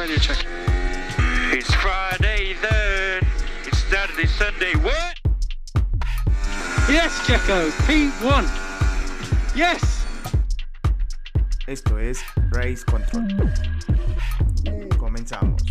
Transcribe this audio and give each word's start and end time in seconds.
radio 0.00 0.16
check. 0.16 0.46
It's 1.52 1.74
Friday 1.74 2.56
then. 2.62 3.20
It's 3.66 3.84
Saturday, 3.84 4.26
Sunday. 4.26 4.72
What? 4.80 5.14
Yes, 6.88 7.12
Checo. 7.28 7.68
P1. 7.84 8.48
Yes. 9.54 10.06
Esto 11.66 11.98
es 11.98 12.22
Race 12.50 12.82
Control. 12.82 13.28
Comenzamos. 14.96 15.62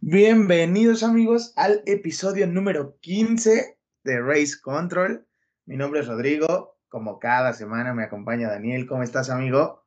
Bienvenidos 0.00 1.02
amigos 1.02 1.52
al 1.56 1.82
episodio 1.86 2.46
número 2.46 2.96
15 3.00 3.76
de 4.04 4.20
Race 4.20 4.54
Control. 4.62 5.26
Mi 5.64 5.76
nombre 5.76 5.98
es 5.98 6.06
Rodrigo. 6.06 6.76
Como 6.86 7.18
cada 7.18 7.52
semana 7.54 7.92
me 7.92 8.04
acompaña 8.04 8.48
Daniel. 8.48 8.86
¿Cómo 8.86 9.02
estás, 9.02 9.30
amigo? 9.30 9.85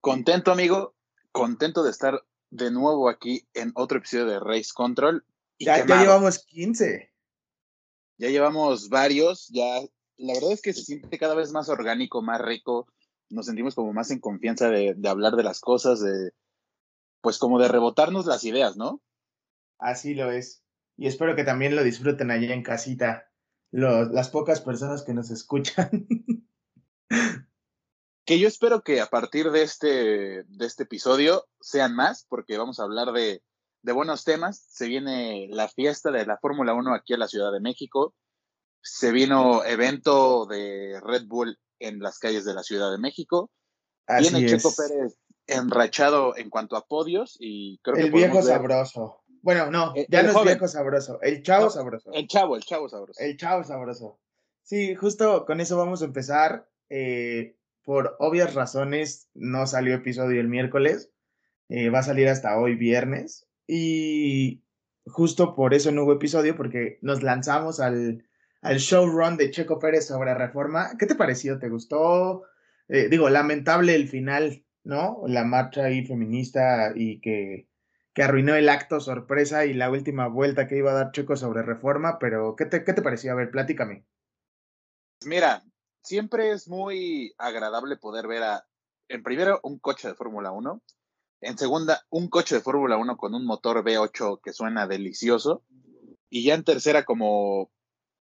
Contento, 0.00 0.50
amigo. 0.52 0.94
Contento 1.32 1.82
de 1.82 1.90
estar 1.90 2.22
de 2.50 2.70
nuevo 2.70 3.08
aquí 3.08 3.46
en 3.54 3.72
otro 3.74 3.98
episodio 3.98 4.26
de 4.26 4.40
Race 4.40 4.70
Control. 4.74 5.24
y 5.58 5.66
Ya, 5.66 5.86
ya 5.86 6.00
llevamos 6.00 6.44
15. 6.46 7.12
Ya 8.18 8.28
llevamos 8.28 8.88
varios. 8.88 9.48
Ya, 9.48 9.80
la 10.16 10.34
verdad 10.34 10.52
es 10.52 10.62
que 10.62 10.72
se 10.72 10.82
siente 10.82 11.18
cada 11.18 11.34
vez 11.34 11.52
más 11.52 11.68
orgánico, 11.68 12.22
más 12.22 12.40
rico. 12.40 12.86
Nos 13.28 13.46
sentimos 13.46 13.74
como 13.74 13.92
más 13.92 14.10
en 14.10 14.18
confianza 14.20 14.68
de, 14.70 14.94
de 14.96 15.08
hablar 15.08 15.36
de 15.36 15.44
las 15.44 15.60
cosas, 15.60 16.00
de 16.00 16.32
pues 17.20 17.38
como 17.38 17.58
de 17.60 17.68
rebotarnos 17.68 18.26
las 18.26 18.44
ideas, 18.44 18.76
¿no? 18.76 19.02
Así 19.78 20.14
lo 20.14 20.30
es. 20.32 20.64
Y 20.96 21.06
espero 21.06 21.36
que 21.36 21.44
también 21.44 21.76
lo 21.76 21.84
disfruten 21.84 22.30
allá 22.30 22.52
en 22.54 22.62
casita. 22.62 23.30
Los- 23.70 24.10
las 24.10 24.30
pocas 24.30 24.60
personas 24.60 25.02
que 25.02 25.14
nos 25.14 25.30
escuchan. 25.30 26.06
Que 28.30 28.38
yo 28.38 28.46
espero 28.46 28.82
que 28.82 29.00
a 29.00 29.06
partir 29.06 29.50
de 29.50 29.62
este, 29.62 30.44
de 30.44 30.64
este 30.64 30.84
episodio 30.84 31.48
sean 31.60 31.96
más, 31.96 32.26
porque 32.28 32.56
vamos 32.58 32.78
a 32.78 32.84
hablar 32.84 33.10
de, 33.10 33.42
de 33.82 33.92
buenos 33.92 34.22
temas. 34.22 34.64
Se 34.68 34.86
viene 34.86 35.48
la 35.50 35.66
fiesta 35.66 36.12
de 36.12 36.24
la 36.24 36.38
Fórmula 36.38 36.72
1 36.74 36.94
aquí 36.94 37.12
a 37.14 37.18
la 37.18 37.26
Ciudad 37.26 37.50
de 37.50 37.58
México. 37.58 38.14
Se 38.82 39.10
vino 39.10 39.64
evento 39.64 40.46
de 40.46 41.00
Red 41.02 41.24
Bull 41.26 41.58
en 41.80 41.98
las 41.98 42.20
calles 42.20 42.44
de 42.44 42.54
la 42.54 42.62
Ciudad 42.62 42.92
de 42.92 42.98
México. 42.98 43.50
Así 44.06 44.30
Viene 44.32 44.46
Checo 44.48 44.68
es. 44.68 44.76
Pérez 44.76 45.18
enrachado 45.48 46.36
en 46.36 46.50
cuanto 46.50 46.76
a 46.76 46.86
podios 46.86 47.36
y 47.40 47.80
creo 47.82 47.96
que 47.96 48.02
El 48.02 48.12
viejo 48.12 48.34
ver- 48.36 48.44
sabroso. 48.44 49.24
Bueno, 49.42 49.72
no, 49.72 49.92
El- 49.96 50.06
ya 50.08 50.20
el 50.20 50.26
no 50.26 50.30
es 50.30 50.36
joven. 50.38 50.52
viejo 50.54 50.68
sabroso. 50.68 51.20
El 51.20 51.42
chavo 51.42 51.64
No, 51.64 51.70
sabroso. 51.70 52.12
El 52.12 52.28
chavo, 52.28 52.54
el 52.54 52.62
chavo 52.62 52.88
sabroso. 52.88 53.20
El 53.20 53.36
chavo 53.36 53.64
sabroso. 53.64 54.20
Sí, 54.62 54.94
justo 54.94 55.44
con 55.46 55.60
eso 55.60 55.76
vamos 55.76 56.00
a 56.02 56.04
empezar. 56.04 56.68
Eh, 56.88 57.56
por 57.84 58.16
obvias 58.18 58.54
razones 58.54 59.28
no 59.34 59.66
salió 59.66 59.94
episodio 59.94 60.40
el 60.40 60.48
miércoles. 60.48 61.10
Eh, 61.68 61.88
va 61.90 62.00
a 62.00 62.04
salir 62.04 62.28
hasta 62.28 62.58
hoy 62.58 62.74
viernes. 62.74 63.48
Y 63.66 64.62
justo 65.06 65.54
por 65.54 65.74
eso 65.74 65.92
no 65.92 66.04
hubo 66.04 66.14
episodio, 66.14 66.56
porque 66.56 66.98
nos 67.02 67.22
lanzamos 67.22 67.80
al, 67.80 68.24
al 68.62 68.78
showrun 68.78 69.36
de 69.36 69.50
Checo 69.50 69.78
Pérez 69.78 70.06
sobre 70.06 70.34
reforma. 70.34 70.96
¿Qué 70.98 71.06
te 71.06 71.14
pareció? 71.14 71.58
¿Te 71.58 71.68
gustó? 71.68 72.42
Eh, 72.88 73.08
digo, 73.08 73.30
lamentable 73.30 73.94
el 73.94 74.08
final, 74.08 74.64
¿no? 74.82 75.22
La 75.26 75.44
marcha 75.44 75.84
ahí 75.84 76.04
feminista 76.04 76.92
y 76.94 77.20
que, 77.20 77.68
que 78.12 78.22
arruinó 78.22 78.54
el 78.54 78.68
acto 78.68 78.98
sorpresa 79.00 79.64
y 79.64 79.74
la 79.74 79.90
última 79.90 80.26
vuelta 80.26 80.66
que 80.66 80.76
iba 80.76 80.90
a 80.90 80.94
dar 80.94 81.12
Checo 81.12 81.36
sobre 81.36 81.62
reforma, 81.62 82.18
pero 82.18 82.56
¿qué 82.56 82.66
te, 82.66 82.82
qué 82.82 82.92
te 82.92 83.02
pareció? 83.02 83.32
A 83.32 83.36
ver, 83.36 83.50
platícame. 83.50 84.04
Mira, 85.24 85.62
siempre 86.02 86.50
es 86.52 86.68
muy 86.68 87.34
agradable 87.38 87.96
poder 87.96 88.26
ver 88.26 88.42
a, 88.42 88.66
en 89.08 89.22
primero, 89.22 89.60
un 89.62 89.78
coche 89.78 90.08
de 90.08 90.14
Fórmula 90.14 90.52
1, 90.52 90.82
en 91.42 91.58
segunda, 91.58 92.04
un 92.10 92.28
coche 92.28 92.56
de 92.56 92.60
Fórmula 92.60 92.96
1 92.96 93.16
con 93.16 93.34
un 93.34 93.46
motor 93.46 93.82
V8 93.82 94.40
que 94.42 94.52
suena 94.52 94.86
delicioso, 94.86 95.62
y 96.28 96.44
ya 96.44 96.54
en 96.54 96.64
tercera 96.64 97.04
como, 97.04 97.70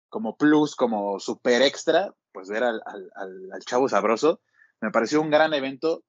como 0.09 0.37
plus, 0.37 0.75
como 0.75 1.19
super 1.19 1.63
extra, 1.63 2.15
pues 2.33 2.49
ver 2.49 2.65
al, 2.65 2.83
al, 2.85 3.11
al, 3.53 3.65
chavo 3.65 3.89
sabroso. 3.89 4.41
Me 4.81 4.91
pareció 4.91 5.23
un 5.23 5.31
gran 5.31 5.55
evento, 5.55 6.05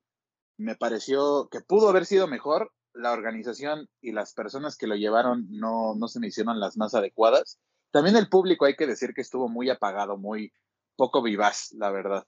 me 0.57 0.75
pareció 0.75 1.47
que 1.50 1.62
pudo 1.62 1.90
haber 1.90 2.06
sido 2.06 2.28
mejor, 2.28 2.73
la 2.94 3.12
organización 3.12 3.88
y 4.01 4.12
las 4.12 4.34
personas 4.34 4.75
que 4.75 4.88
lo 4.88 4.96
llevaron 4.96 5.47
no, 5.50 5.96
no 5.96 6.07
se 6.07 6.19
me 6.19 6.28
hicieron 6.28 6.59
las 6.59 6.78
más 6.78 6.96
adecuadas. 6.96 7.59
También 7.91 8.17
el 8.17 8.28
público 8.28 8.66
hay 8.66 8.75
que 8.75 8.88
decir 8.88 9.13
que 9.13 9.22
estuvo 9.22 9.47
muy 9.47 9.69
apagado, 9.69 10.17
muy 10.17 10.51
poco 10.97 11.22
vivaz, 11.22 11.72
la 11.74 11.91
verdad. 11.91 12.28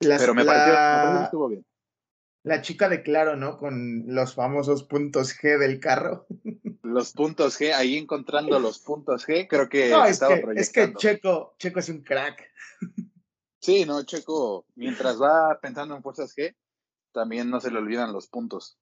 Las- 0.00 0.20
Pero 0.20 0.34
me 0.34 0.44
pareció, 0.44 0.72
me 0.72 1.00
pareció 1.00 1.18
que 1.18 1.24
estuvo 1.24 1.48
bien. 1.48 1.64
la 2.42 2.62
chica 2.62 2.88
de 2.88 3.02
claro, 3.02 3.36
¿no? 3.36 3.58
Con 3.58 4.04
los 4.06 4.34
famosos 4.34 4.84
puntos 4.84 5.36
G 5.36 5.58
del 5.58 5.78
carro. 5.80 6.26
Los 6.82 7.12
puntos 7.12 7.60
G, 7.60 7.72
ahí 7.72 7.96
encontrando 7.96 8.58
los 8.60 8.78
puntos 8.78 9.26
G, 9.26 9.46
creo 9.48 9.68
que 9.68 9.90
No, 9.90 10.02
se 10.04 10.10
es 10.10 10.14
estaba 10.14 10.34
que, 10.36 10.40
es 10.40 10.44
que 10.44 10.44
proyectando. 10.82 10.98
Checo, 10.98 11.54
Checo 11.58 11.78
es 11.80 11.88
un 11.88 12.02
crack. 12.02 12.42
Sí, 13.60 13.84
no, 13.84 14.04
Checo, 14.04 14.64
mientras 14.76 15.20
va 15.20 15.58
pensando 15.60 15.96
en 15.96 16.02
fuerzas 16.02 16.34
G, 16.36 16.54
también 17.12 17.50
no 17.50 17.60
se 17.60 17.70
le 17.70 17.78
olvidan 17.78 18.12
los 18.12 18.28
puntos. 18.28 18.78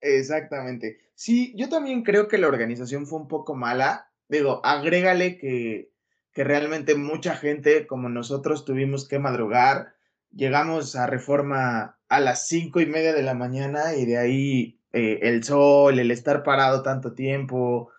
Exactamente. 0.00 1.00
Sí, 1.14 1.54
yo 1.56 1.68
también 1.68 2.02
creo 2.04 2.28
que 2.28 2.38
la 2.38 2.46
organización 2.48 3.06
fue 3.06 3.18
un 3.18 3.26
poco 3.28 3.54
mala. 3.54 4.12
Digo, 4.28 4.60
agrégale 4.64 5.38
que, 5.38 5.90
que 6.34 6.44
realmente 6.44 6.94
mucha 6.96 7.36
gente 7.36 7.86
como 7.86 8.08
nosotros 8.08 8.64
tuvimos 8.64 9.08
que 9.08 9.18
madrugar. 9.18 9.94
Llegamos 10.32 10.96
a 10.96 11.06
reforma 11.06 11.98
a 12.08 12.20
las 12.20 12.48
cinco 12.48 12.80
y 12.80 12.86
media 12.86 13.14
de 13.14 13.22
la 13.22 13.34
mañana 13.34 13.94
y 13.94 14.04
de 14.04 14.18
ahí 14.18 14.80
eh, 14.92 15.20
el 15.22 15.44
sol, 15.44 15.98
el 15.98 16.10
estar 16.10 16.42
parado 16.42 16.82
tanto 16.82 17.14
tiempo, 17.14 17.90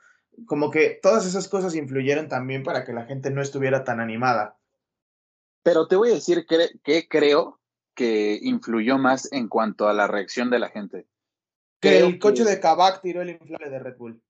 como 0.46 0.70
que 0.70 1.00
todas 1.02 1.26
esas 1.26 1.48
cosas 1.48 1.76
influyeron 1.76 2.28
también 2.28 2.64
para 2.64 2.84
que 2.84 2.92
la 2.94 3.06
gente 3.06 3.32
no 3.32 3.42
estuviera 3.42 3.86
tan 3.86 4.02
animada. 4.02 4.58
Pero 5.64 5.88
te 5.88 5.96
voy 5.96 6.12
a 6.12 6.16
decir 6.16 6.46
que, 6.46 6.70
que 6.84 7.08
creo 7.08 7.60
que 7.96 8.38
influyó 8.42 8.98
más 8.98 9.32
en 9.32 9.48
cuanto 9.48 9.88
a 9.88 9.94
la 9.94 10.08
reacción 10.08 10.50
de 10.50 10.60
la 10.60 10.70
gente. 10.70 11.08
Que 11.80 11.90
Creo 11.90 12.08
el 12.08 12.20
coche 12.20 12.44
que- 12.44 12.50
de 12.50 12.60
Kavak 12.60 13.02
tiró 13.02 13.22
el 13.22 13.30
inflable 13.30 13.70
de 13.70 13.80
Red 13.80 13.96
Bull. 13.98 14.22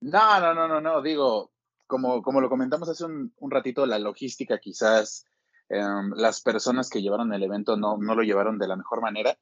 No, 0.00 0.38
no, 0.40 0.52
no, 0.52 0.68
no, 0.68 0.80
no, 0.82 1.00
digo, 1.00 1.53
como, 1.86 2.22
como 2.22 2.40
lo 2.40 2.48
comentamos 2.48 2.88
hace 2.88 3.04
un, 3.04 3.32
un 3.38 3.50
ratito, 3.50 3.86
la 3.86 3.98
logística 3.98 4.58
quizás, 4.58 5.26
em, 5.68 6.10
las 6.16 6.40
personas 6.40 6.90
que 6.90 7.02
llevaron 7.02 7.32
el 7.32 7.42
evento 7.42 7.76
no, 7.76 7.96
no 7.98 8.14
lo 8.14 8.22
llevaron 8.22 8.58
de 8.58 8.68
la 8.68 8.76
mejor 8.76 9.00
manera, 9.00 9.38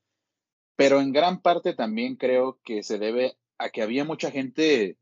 pero 0.77 1.01
en 1.01 1.13
gran 1.13 1.41
parte 1.41 1.75
también 1.75 2.17
creo 2.17 2.61
que 2.65 2.83
se 2.83 2.99
debe 2.99 3.37
a 3.59 3.71
que 3.71 3.83
había 3.83 4.05
mucha 4.05 4.31
gente 4.31 4.99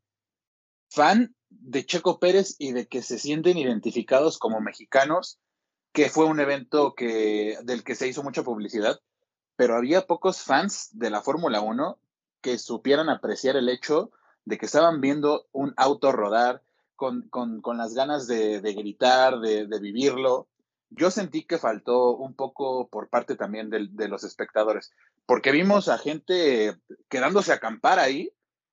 fan 0.89 1.35
de 1.49 1.85
Checo 1.85 2.19
Pérez 2.19 2.55
y 2.59 2.71
de 2.71 2.87
que 2.87 3.01
se 3.01 3.17
sienten 3.17 3.57
identificados 3.57 4.37
como 4.37 4.61
mexicanos, 4.61 5.39
que 5.93 6.09
fue 6.09 6.25
un 6.25 6.39
evento 6.39 6.93
que, 6.95 7.57
del 7.63 7.83
que 7.83 7.95
se 7.95 8.07
hizo 8.07 8.23
mucha 8.23 8.43
publicidad, 8.43 8.99
pero 9.55 9.75
había 9.75 10.07
pocos 10.07 10.41
fans 10.41 10.89
de 10.93 11.09
la 11.09 11.21
Fórmula 11.21 11.61
1 11.61 11.99
que 12.41 12.57
supieran 12.57 13.09
apreciar 13.09 13.55
el 13.57 13.69
hecho 13.69 14.11
de 14.45 14.57
que 14.57 14.65
estaban 14.65 15.01
viendo 15.01 15.47
un 15.51 15.73
auto 15.77 16.11
rodar 16.11 16.63
con, 17.01 17.23
con, 17.29 17.61
con 17.63 17.79
las 17.79 17.95
ganas 17.95 18.27
de, 18.27 18.61
de 18.61 18.73
gritar, 18.75 19.39
de, 19.39 19.65
de, 19.65 19.79
vivirlo. 19.79 20.47
Yo 20.91 21.09
sentí 21.09 21.45
que 21.45 21.57
faltó 21.57 22.15
un 22.15 22.35
poco 22.35 22.89
por 22.89 23.09
parte 23.09 23.35
también 23.35 23.71
de, 23.71 23.87
de, 23.89 24.07
los 24.07 24.23
espectadores, 24.23 24.91
porque 25.25 25.51
vimos 25.51 25.87
a 25.87 25.97
gente 25.97 26.77
quedándose 27.09 27.53
a 27.53 27.55
acampar 27.55 27.97
ahí 27.97 28.31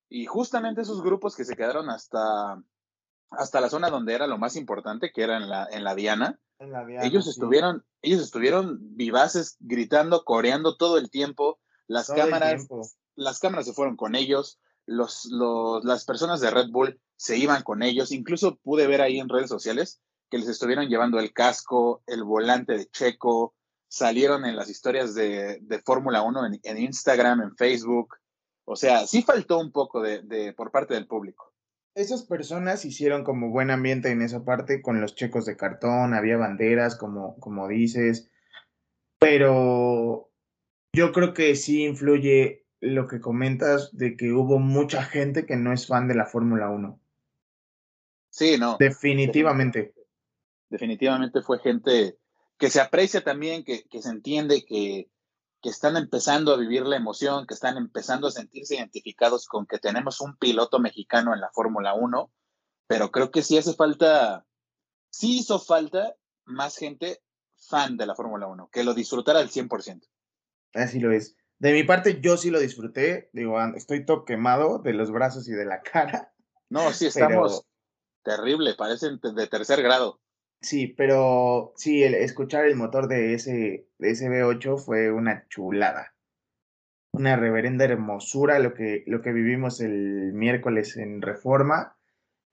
y 0.09 0.27
justamente 0.27 0.81
esos 0.81 1.01
grupos 1.01 1.35
que 1.35 1.43
se 1.43 1.55
quedaron 1.55 1.89
hasta, 1.89 2.61
hasta 3.31 3.61
la 3.61 3.69
zona 3.71 3.89
donde 3.89 4.13
era 4.13 4.27
lo 4.27 4.37
más 4.37 4.55
importante, 4.55 5.11
que 5.11 5.23
era 5.23 5.37
en 5.37 5.49
la, 5.49 5.67
en 5.71 5.83
la 5.83 5.95
Diana, 5.95 6.39
En 6.59 6.71
la 6.71 6.85
Diana, 6.85 7.07
ellos 7.07 7.23
sí. 7.23 7.31
estuvieron, 7.31 7.83
ellos 8.03 8.21
estuvieron 8.21 8.77
vivaces, 8.95 9.57
gritando, 9.59 10.23
coreando 10.23 10.77
todo 10.77 10.99
el 10.99 11.09
tiempo. 11.09 11.57
Las 11.87 12.05
Todo 12.05 12.17
cámaras, 12.17 12.67
tiempo. 12.67 12.87
las 13.15 13.39
cámaras 13.39 13.65
se 13.65 13.73
fueron 13.73 13.95
con 13.97 14.13
ellos, 14.13 14.59
los, 14.89 15.25
los, 15.25 15.85
las 15.85 16.03
personas 16.03 16.41
de 16.41 16.49
Red 16.49 16.69
Bull 16.71 16.99
se 17.15 17.37
iban 17.37 17.63
con 17.63 17.83
ellos. 17.83 18.11
Incluso 18.11 18.57
pude 18.57 18.87
ver 18.87 19.01
ahí 19.01 19.19
en 19.19 19.29
redes 19.29 19.49
sociales 19.49 20.01
que 20.29 20.37
les 20.37 20.47
estuvieron 20.47 20.87
llevando 20.87 21.19
el 21.19 21.33
casco, 21.33 22.03
el 22.07 22.23
volante 22.23 22.77
de 22.77 22.89
Checo, 22.89 23.55
salieron 23.87 24.45
en 24.45 24.55
las 24.55 24.69
historias 24.69 25.15
de, 25.15 25.59
de 25.61 25.79
Fórmula 25.79 26.21
1 26.21 26.45
en, 26.45 26.59
en, 26.63 26.77
Instagram, 26.77 27.41
en 27.41 27.55
Facebook. 27.55 28.15
O 28.65 28.75
sea, 28.75 29.07
sí 29.07 29.21
faltó 29.23 29.59
un 29.59 29.71
poco 29.71 30.01
de, 30.01 30.21
de, 30.21 30.53
por 30.53 30.71
parte 30.71 30.93
del 30.93 31.07
público. 31.07 31.53
Esas 31.95 32.23
personas 32.23 32.85
hicieron 32.85 33.23
como 33.23 33.49
buen 33.49 33.71
ambiente 33.71 34.11
en 34.11 34.21
esa 34.21 34.43
parte 34.43 34.81
con 34.81 35.01
los 35.01 35.15
checos 35.15 35.45
de 35.45 35.57
cartón, 35.57 36.13
había 36.13 36.37
banderas, 36.37 36.95
como, 36.95 37.35
como 37.39 37.67
dices, 37.67 38.29
pero 39.19 40.31
yo 40.95 41.11
creo 41.11 41.33
que 41.33 41.55
sí 41.55 41.83
influye 41.83 42.65
lo 42.81 43.07
que 43.07 43.19
comentas 43.19 43.95
de 43.95 44.15
que 44.15 44.31
hubo 44.31 44.59
mucha 44.59 45.03
gente 45.03 45.45
que 45.45 45.55
no 45.55 45.73
es 45.73 45.87
fan 45.87 46.07
de 46.07 46.15
la 46.15 46.25
Fórmula 46.25 46.69
1. 46.69 46.99
Sí, 48.29 48.57
no. 48.57 48.77
Definitivamente. 48.79 49.93
Definitivamente 50.69 51.41
fue 51.41 51.59
gente 51.59 52.17
que 52.57 52.69
se 52.69 52.79
aprecia 52.79 53.23
también, 53.23 53.63
que, 53.63 53.83
que 53.83 54.01
se 54.01 54.09
entiende 54.09 54.65
que, 54.65 55.09
que 55.61 55.69
están 55.69 55.97
empezando 55.97 56.53
a 56.53 56.57
vivir 56.57 56.83
la 56.83 56.95
emoción, 56.95 57.47
que 57.47 57.53
están 57.53 57.77
empezando 57.77 58.27
a 58.27 58.31
sentirse 58.31 58.75
identificados 58.75 59.47
con 59.47 59.65
que 59.65 59.79
tenemos 59.79 60.21
un 60.21 60.37
piloto 60.37 60.79
mexicano 60.79 61.33
en 61.33 61.41
la 61.41 61.49
Fórmula 61.51 61.93
1, 61.93 62.31
pero 62.87 63.11
creo 63.11 63.31
que 63.31 63.41
sí 63.41 63.57
hace 63.57 63.73
falta, 63.73 64.45
sí 65.09 65.39
hizo 65.39 65.59
falta 65.59 66.15
más 66.45 66.77
gente 66.77 67.21
fan 67.55 67.97
de 67.97 68.05
la 68.05 68.15
Fórmula 68.15 68.47
1, 68.47 68.69
que 68.71 68.83
lo 68.83 68.93
disfrutara 68.93 69.39
al 69.39 69.49
100%. 69.49 70.07
Así 70.73 70.99
lo 70.99 71.11
es. 71.11 71.35
De 71.59 71.73
mi 71.73 71.83
parte, 71.83 72.21
yo 72.21 72.37
sí 72.37 72.49
lo 72.49 72.59
disfruté. 72.59 73.29
Digo, 73.33 73.59
estoy 73.75 74.05
todo 74.05 74.23
quemado 74.25 74.79
de 74.79 74.93
los 74.93 75.11
brazos 75.11 75.47
y 75.47 75.51
de 75.51 75.65
la 75.65 75.81
cara. 75.81 76.33
No, 76.71 76.93
sí, 76.93 77.07
estamos 77.07 77.65
terrible, 78.23 78.75
parecen 78.75 79.19
de 79.19 79.47
tercer 79.47 79.81
grado. 79.81 80.21
Sí, 80.61 80.85
pero 80.85 81.73
sí, 81.77 82.03
el, 82.03 82.13
escuchar 82.13 82.65
el 82.65 82.75
motor 82.75 83.07
de 83.07 83.33
ese, 83.33 83.87
de 83.97 84.11
ese 84.11 84.29
V8 84.29 84.77
fue 84.77 85.11
una 85.11 85.47
chulada. 85.47 86.13
Una 87.11 87.37
reverenda 87.37 87.85
hermosura 87.85 88.59
lo 88.59 88.75
que, 88.75 89.03
lo 89.07 89.23
que 89.23 89.31
vivimos 89.31 89.81
el 89.81 90.31
miércoles 90.33 90.95
en 90.97 91.23
Reforma. 91.23 91.97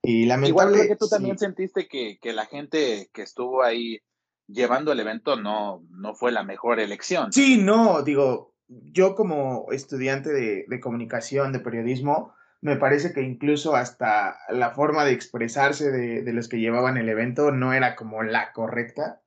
Y 0.01 0.25
lamentable. 0.25 0.71
Igual 0.77 0.87
que 0.87 0.95
tú 0.95 1.07
también 1.07 1.37
sentiste 1.37 1.87
que, 1.87 2.17
que, 2.19 2.33
la 2.33 2.47
gente 2.47 3.11
que 3.13 3.21
estuvo 3.21 3.61
ahí 3.61 3.99
llevando 4.47 4.91
el 4.91 4.99
evento 4.99 5.35
no, 5.35 5.83
no 5.91 6.15
fue 6.15 6.31
la 6.31 6.41
mejor 6.41 6.79
elección. 6.79 7.31
Sí, 7.31 7.57
no, 7.57 8.01
digo, 8.01 8.55
yo 8.67 9.15
como 9.15 9.71
estudiante 9.71 10.29
de, 10.29 10.65
de 10.67 10.79
comunicación, 10.79 11.51
de 11.53 11.59
periodismo, 11.59 12.33
me 12.61 12.75
parece 12.75 13.13
que 13.13 13.21
incluso 13.21 13.75
hasta 13.75 14.37
la 14.49 14.71
forma 14.71 15.05
de 15.05 15.11
expresarse 15.11 15.91
de, 15.91 16.33
los 16.33 16.47
que 16.47 16.59
llevaban 16.59 16.97
el 16.97 17.09
evento 17.09 17.51
no 17.51 17.73
era 17.73 17.95
como 17.95 18.23
la 18.23 18.51
correcta, 18.51 19.21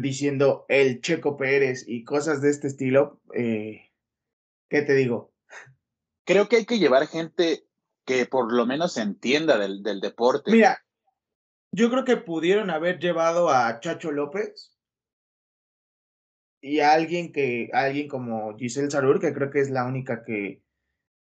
diciendo 0.00 0.64
el 0.68 1.00
Checo 1.00 1.36
Pérez 1.36 1.84
y 1.86 2.04
cosas 2.04 2.40
de 2.40 2.50
este 2.50 2.68
estilo. 2.68 3.20
Eh, 3.34 3.90
¿Qué 4.70 4.82
te 4.82 4.94
digo? 4.94 5.32
Creo 6.24 6.48
que 6.48 6.56
hay 6.56 6.64
que 6.64 6.78
llevar 6.78 7.06
gente 7.06 7.66
que 8.06 8.26
por 8.26 8.52
lo 8.52 8.66
menos 8.66 8.96
entienda 8.96 9.58
del, 9.58 9.82
del 9.82 10.00
deporte. 10.00 10.50
Mira, 10.50 10.84
yo 11.70 11.90
creo 11.90 12.04
que 12.04 12.16
pudieron 12.16 12.70
haber 12.70 12.98
llevado 12.98 13.50
a 13.50 13.78
Chacho 13.80 14.10
López 14.10 14.71
y 16.62 16.78
alguien 16.78 17.32
que, 17.32 17.68
alguien 17.72 18.08
como 18.08 18.56
Giselle 18.56 18.90
Sarur, 18.90 19.20
que 19.20 19.34
creo 19.34 19.50
que 19.50 19.60
es 19.60 19.68
la 19.68 19.84
única 19.84 20.24
que, 20.24 20.62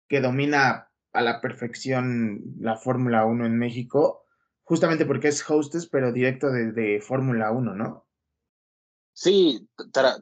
que 0.08 0.20
domina 0.20 0.88
a 1.12 1.22
la 1.22 1.40
perfección 1.40 2.40
la 2.60 2.76
Fórmula 2.76 3.26
1 3.26 3.44
en 3.44 3.58
México, 3.58 4.24
justamente 4.62 5.04
porque 5.04 5.28
es 5.28 5.48
hostess, 5.48 5.88
pero 5.88 6.12
directo 6.12 6.50
de, 6.50 7.00
Fórmula 7.00 7.50
1, 7.50 7.74
¿no? 7.74 8.06
Sí, 9.12 9.68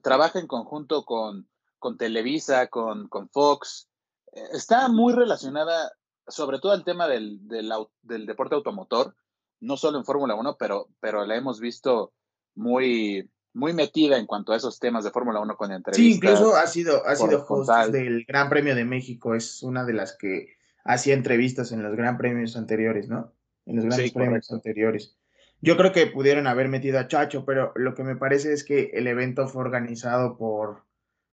trabaja 0.03 0.39
en 0.39 0.47
conjunto 0.47 1.05
con, 1.05 1.47
con 1.79 1.99
Televisa, 1.99 2.69
con, 2.69 3.09
con, 3.09 3.29
Fox. 3.29 3.91
Eh, 4.33 4.41
está 4.53 4.89
muy 4.89 5.13
relacionada, 5.13 5.93
sobre 6.27 6.59
todo 6.59 6.73
el 6.75 6.85
tema 6.85 7.07
del, 7.07 7.47
del, 7.47 7.71
del 8.01 8.27
deporte 8.27 8.55
automotor, 8.55 9.15
no 9.61 9.77
solo 9.77 9.99
en 9.99 10.05
Fórmula 10.05 10.35
1, 10.35 10.57
pero, 10.59 10.89
pero 11.01 11.25
la 11.27 11.37
hemos 11.37 11.61
visto 11.61 12.15
muy, 12.55 13.31
muy 13.55 13.73
metida 13.73 14.19
en 14.19 14.27
cuanto 14.27 14.53
a 14.53 14.57
esos 14.57 14.79
temas 14.79 15.05
de 15.05 15.11
Fórmula 15.11 15.41
1 15.41 15.57
con 15.57 15.73
entrevistas. 15.73 15.97
Sí, 15.97 16.15
incluso 16.15 16.57
ha 16.57 16.67
sido, 16.67 17.07
ha 17.07 17.17
sido 17.17 17.45
host 17.47 17.71
del 17.91 18.25
Gran 18.25 18.49
Premio 18.49 18.75
de 18.75 18.85
México, 18.85 19.35
es 19.35 19.63
una 19.63 19.85
de 19.85 19.93
las 19.93 20.17
que 20.17 20.57
hacía 20.85 21.15
entrevistas 21.15 21.73
en 21.73 21.83
los 21.83 21.95
Gran 21.95 22.17
Premios 22.19 22.57
anteriores, 22.57 23.09
¿no? 23.09 23.33
En 23.67 23.77
los 23.77 23.85
grandes 23.85 24.13
premios 24.13 24.51
anteriores. 24.51 25.17
Yo 25.61 25.77
creo 25.77 25.93
que 25.93 26.07
pudieron 26.09 26.49
haber 26.49 26.69
metido 26.69 26.99
a 26.99 27.07
Chacho, 27.07 27.45
pero 27.45 27.73
lo 27.77 27.95
que 27.95 28.03
me 28.03 28.17
parece 28.17 28.53
es 28.53 28.65
que 28.65 28.91
el 28.95 29.07
evento 29.07 29.47
fue 29.47 29.63
organizado 29.63 30.37
por, 30.37 30.83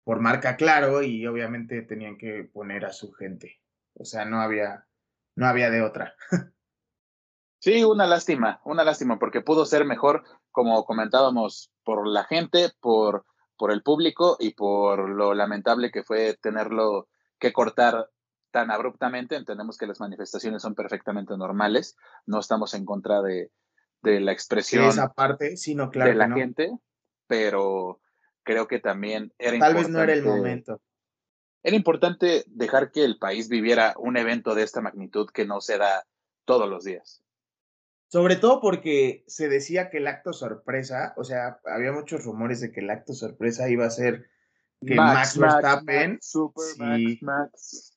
por 0.05 0.21
marca 0.21 0.57
Claro 0.57 1.03
y 1.03 1.27
obviamente 1.27 1.83
tenían 1.83 2.17
que 2.17 2.45
poner 2.45 2.85
a 2.85 2.93
su 2.93 3.13
gente. 3.13 3.61
O 3.95 4.05
sea, 4.05 4.25
no 4.25 4.41
había, 4.41 4.87
no 5.35 5.47
había 5.47 5.71
de 5.71 5.83
otra. 5.83 6.15
Sí, 7.63 7.85
una 7.85 8.09
lástima, 8.09 8.61
una 8.65 8.83
lástima, 8.83 9.21
porque 9.21 9.41
pudo 9.41 9.65
ser 9.67 9.85
mejor, 9.85 10.25
como 10.53 10.85
comentábamos, 10.85 11.73
por 11.85 12.07
la 12.07 12.25
gente, 12.25 12.71
por, 12.81 13.25
por 13.57 13.73
el 13.73 13.83
público 13.83 14.37
y 14.39 14.55
por 14.55 15.09
lo 15.09 15.35
lamentable 15.35 15.91
que 15.91 16.05
fue 16.05 16.39
tenerlo 16.41 17.09
que 17.39 17.53
cortar 17.53 18.09
tan 18.53 18.71
abruptamente. 18.71 19.35
Entendemos 19.35 19.77
que 19.77 19.87
las 19.89 19.99
manifestaciones 19.99 20.63
son 20.63 20.77
perfectamente 20.77 21.37
normales. 21.37 21.97
No 22.27 22.39
estamos 22.39 22.75
en 22.75 22.85
contra 22.85 23.21
de, 23.23 23.51
la 24.03 24.33
expresión 24.33 24.85
esa 24.85 25.13
parte, 25.13 25.57
sino 25.57 25.91
claro 25.91 26.11
de 26.11 26.17
la 26.17 26.31
gente, 26.31 26.71
pero 27.27 28.01
creo 28.45 28.69
que 28.69 28.79
también 28.79 29.33
era 29.39 29.59
Tal 29.59 29.75
vez 29.75 29.89
no 29.89 30.03
era 30.03 30.13
el 30.13 30.25
momento. 30.25 30.81
Era 31.65 31.77
importante 31.77 32.45
dejar 32.49 32.91
que 32.91 33.05
el 33.05 33.19
país 33.19 33.49
viviera 33.49 33.95
un 33.97 34.17
evento 34.17 34.55
de 34.55 34.65
esta 34.65 34.81
magnitud 34.81 35.29
que 35.33 35.47
no 35.47 35.61
se 35.61 35.79
da 35.79 36.05
todos 36.45 36.69
los 36.69 36.85
días. 36.85 37.22
Sobre 38.13 38.37
todo 38.37 38.61
porque 38.61 39.25
se 39.27 39.49
decía 39.49 39.89
que 39.89 39.97
el 39.97 40.07
acto 40.07 40.35
sorpresa, 40.35 41.15
o 41.17 41.25
sea, 41.25 41.61
había 41.65 41.93
muchos 41.93 42.23
rumores 42.25 42.61
de 42.61 42.71
que 42.71 42.81
el 42.81 42.91
acto 42.91 43.15
sorpresa 43.15 43.71
iba 43.71 43.87
a 43.87 43.91
ser 43.91 44.29
que 44.87 44.97
Max, 44.97 45.39
Verstappen, 45.39 46.21
Max, 47.23 47.97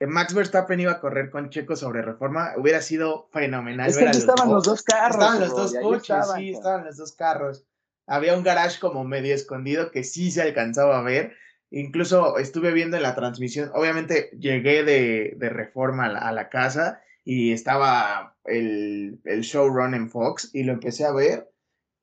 Max 0.00 0.34
Verstappen 0.34 0.80
iba 0.80 0.90
a 0.90 1.00
correr 1.00 1.30
con 1.30 1.50
Checo 1.50 1.76
sobre 1.76 2.02
reforma, 2.02 2.54
hubiera 2.56 2.82
sido 2.82 3.28
fenomenal. 3.32 3.88
Es 3.88 3.98
que 3.98 4.06
estaban 4.06 4.50
los 4.50 4.64
dos 4.64 4.82
carros. 4.82 5.22
Estaban 5.22 5.38
los 5.38 5.54
dos 5.54 5.74
coches, 5.80 6.26
sí, 6.34 6.50
estaban 6.50 6.84
los 6.84 6.96
dos 6.96 7.12
carros. 7.12 7.64
Había 8.08 8.36
un 8.36 8.42
garage 8.42 8.80
como 8.80 9.04
medio 9.04 9.32
escondido 9.32 9.92
que 9.92 10.02
sí 10.02 10.32
se 10.32 10.42
alcanzaba 10.42 10.98
a 10.98 11.02
ver. 11.02 11.36
Incluso 11.70 12.36
estuve 12.38 12.72
viendo 12.72 12.96
en 12.96 13.04
la 13.04 13.14
transmisión, 13.14 13.70
obviamente 13.74 14.30
llegué 14.36 14.82
de, 14.82 15.34
de 15.36 15.48
reforma 15.50 16.06
a 16.06 16.32
la, 16.32 16.48
casa 16.48 17.00
y 17.24 17.52
estaba 17.52 18.36
el, 18.44 19.20
el 19.24 19.40
showrun 19.42 19.94
en 19.94 20.10
Fox 20.10 20.50
y 20.52 20.64
lo 20.64 20.72
empecé 20.72 21.04
a 21.04 21.12
ver 21.12 21.52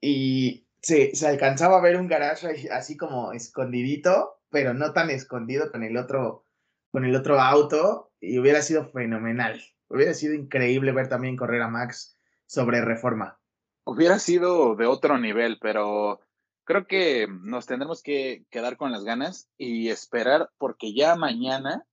y 0.02 0.68
se, 0.82 1.16
se 1.16 1.28
alcanzaba 1.28 1.78
a 1.78 1.82
ver 1.82 1.98
un 1.98 2.08
garage 2.08 2.70
así 2.72 2.96
como 2.96 3.34
escondidito, 3.34 4.40
pero 4.50 4.74
no 4.74 4.94
tan 4.94 5.10
escondido 5.10 5.72
con 5.72 5.84
el 5.84 5.98
otro 5.98 6.46
con 6.92 7.06
el 7.06 7.16
otro 7.16 7.40
auto 7.40 8.12
y 8.20 8.40
hubiera 8.40 8.62
sido 8.62 8.86
fenomenal. 8.86 9.62
Hubiera 9.90 10.14
sido 10.14 10.34
increíble 10.34 10.92
ver 10.92 11.08
también 11.08 11.36
correr 11.36 11.62
a 11.62 11.68
Max 11.68 12.18
sobre 12.46 12.82
reforma. 12.82 13.40
Hubiera 13.84 14.20
sido 14.20 14.76
de 14.76 14.86
otro 14.86 15.18
nivel, 15.18 15.58
pero 15.62 16.20
creo 16.64 16.86
que 16.88 17.28
nos 17.28 17.66
tendremos 17.66 18.04
que 18.04 18.46
quedar 18.50 18.78
con 18.78 18.92
las 18.92 19.04
ganas 19.04 19.50
y 19.58 19.90
esperar 19.90 20.50
porque 20.58 20.94
ya 20.94 21.16
mañana 21.16 21.86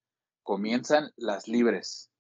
comienzan 0.43 1.13
las 1.17 1.49
libres. 1.49 2.11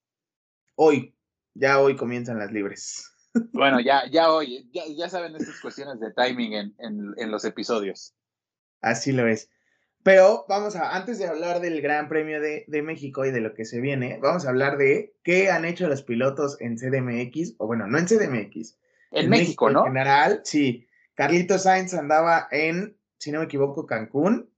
Hoy, 0.76 1.14
ya 1.54 1.80
hoy 1.80 1.96
comienzan 1.96 2.38
las 2.38 2.52
libres. 2.52 3.12
Bueno, 3.52 3.80
ya, 3.80 4.08
ya 4.10 4.32
hoy, 4.32 4.70
ya, 4.72 5.10
saben 5.10 5.36
estas 5.36 5.60
cuestiones 5.60 6.00
de 6.00 6.10
timing 6.10 6.54
en, 6.54 6.74
en 6.78 7.30
los 7.30 7.44
episodios. 7.44 8.14
Así 8.80 9.12
lo 9.12 9.28
es. 9.28 9.50
Pero 10.06 10.44
vamos 10.48 10.76
a, 10.76 10.94
antes 10.94 11.18
de 11.18 11.26
hablar 11.26 11.58
del 11.58 11.82
Gran 11.82 12.08
Premio 12.08 12.40
de, 12.40 12.64
México 12.80 13.24
y 13.24 13.32
de 13.32 13.40
lo 13.40 13.54
que 13.54 13.64
se 13.64 13.80
viene, 13.80 14.20
vamos 14.22 14.46
a 14.46 14.50
hablar 14.50 14.78
de 14.78 15.16
qué 15.24 15.50
han 15.50 15.64
hecho 15.64 15.88
los 15.88 16.04
pilotos 16.04 16.60
en 16.60 16.76
CDMX, 16.76 17.56
o 17.58 17.66
bueno, 17.66 17.88
no 17.88 17.98
en 17.98 18.06
CDMX. 18.06 18.78
En, 19.10 19.28
México, 19.28 19.68
¿no? 19.68 19.80
En 19.80 19.86
general, 19.86 20.42
sí. 20.44 20.86
Carlito 21.16 21.58
Sainz 21.58 21.92
andaba 21.92 22.46
en, 22.52 22.96
si 23.18 23.32
no 23.32 23.40
me 23.40 23.46
equivoco, 23.46 23.84
Cancún. 23.84 24.48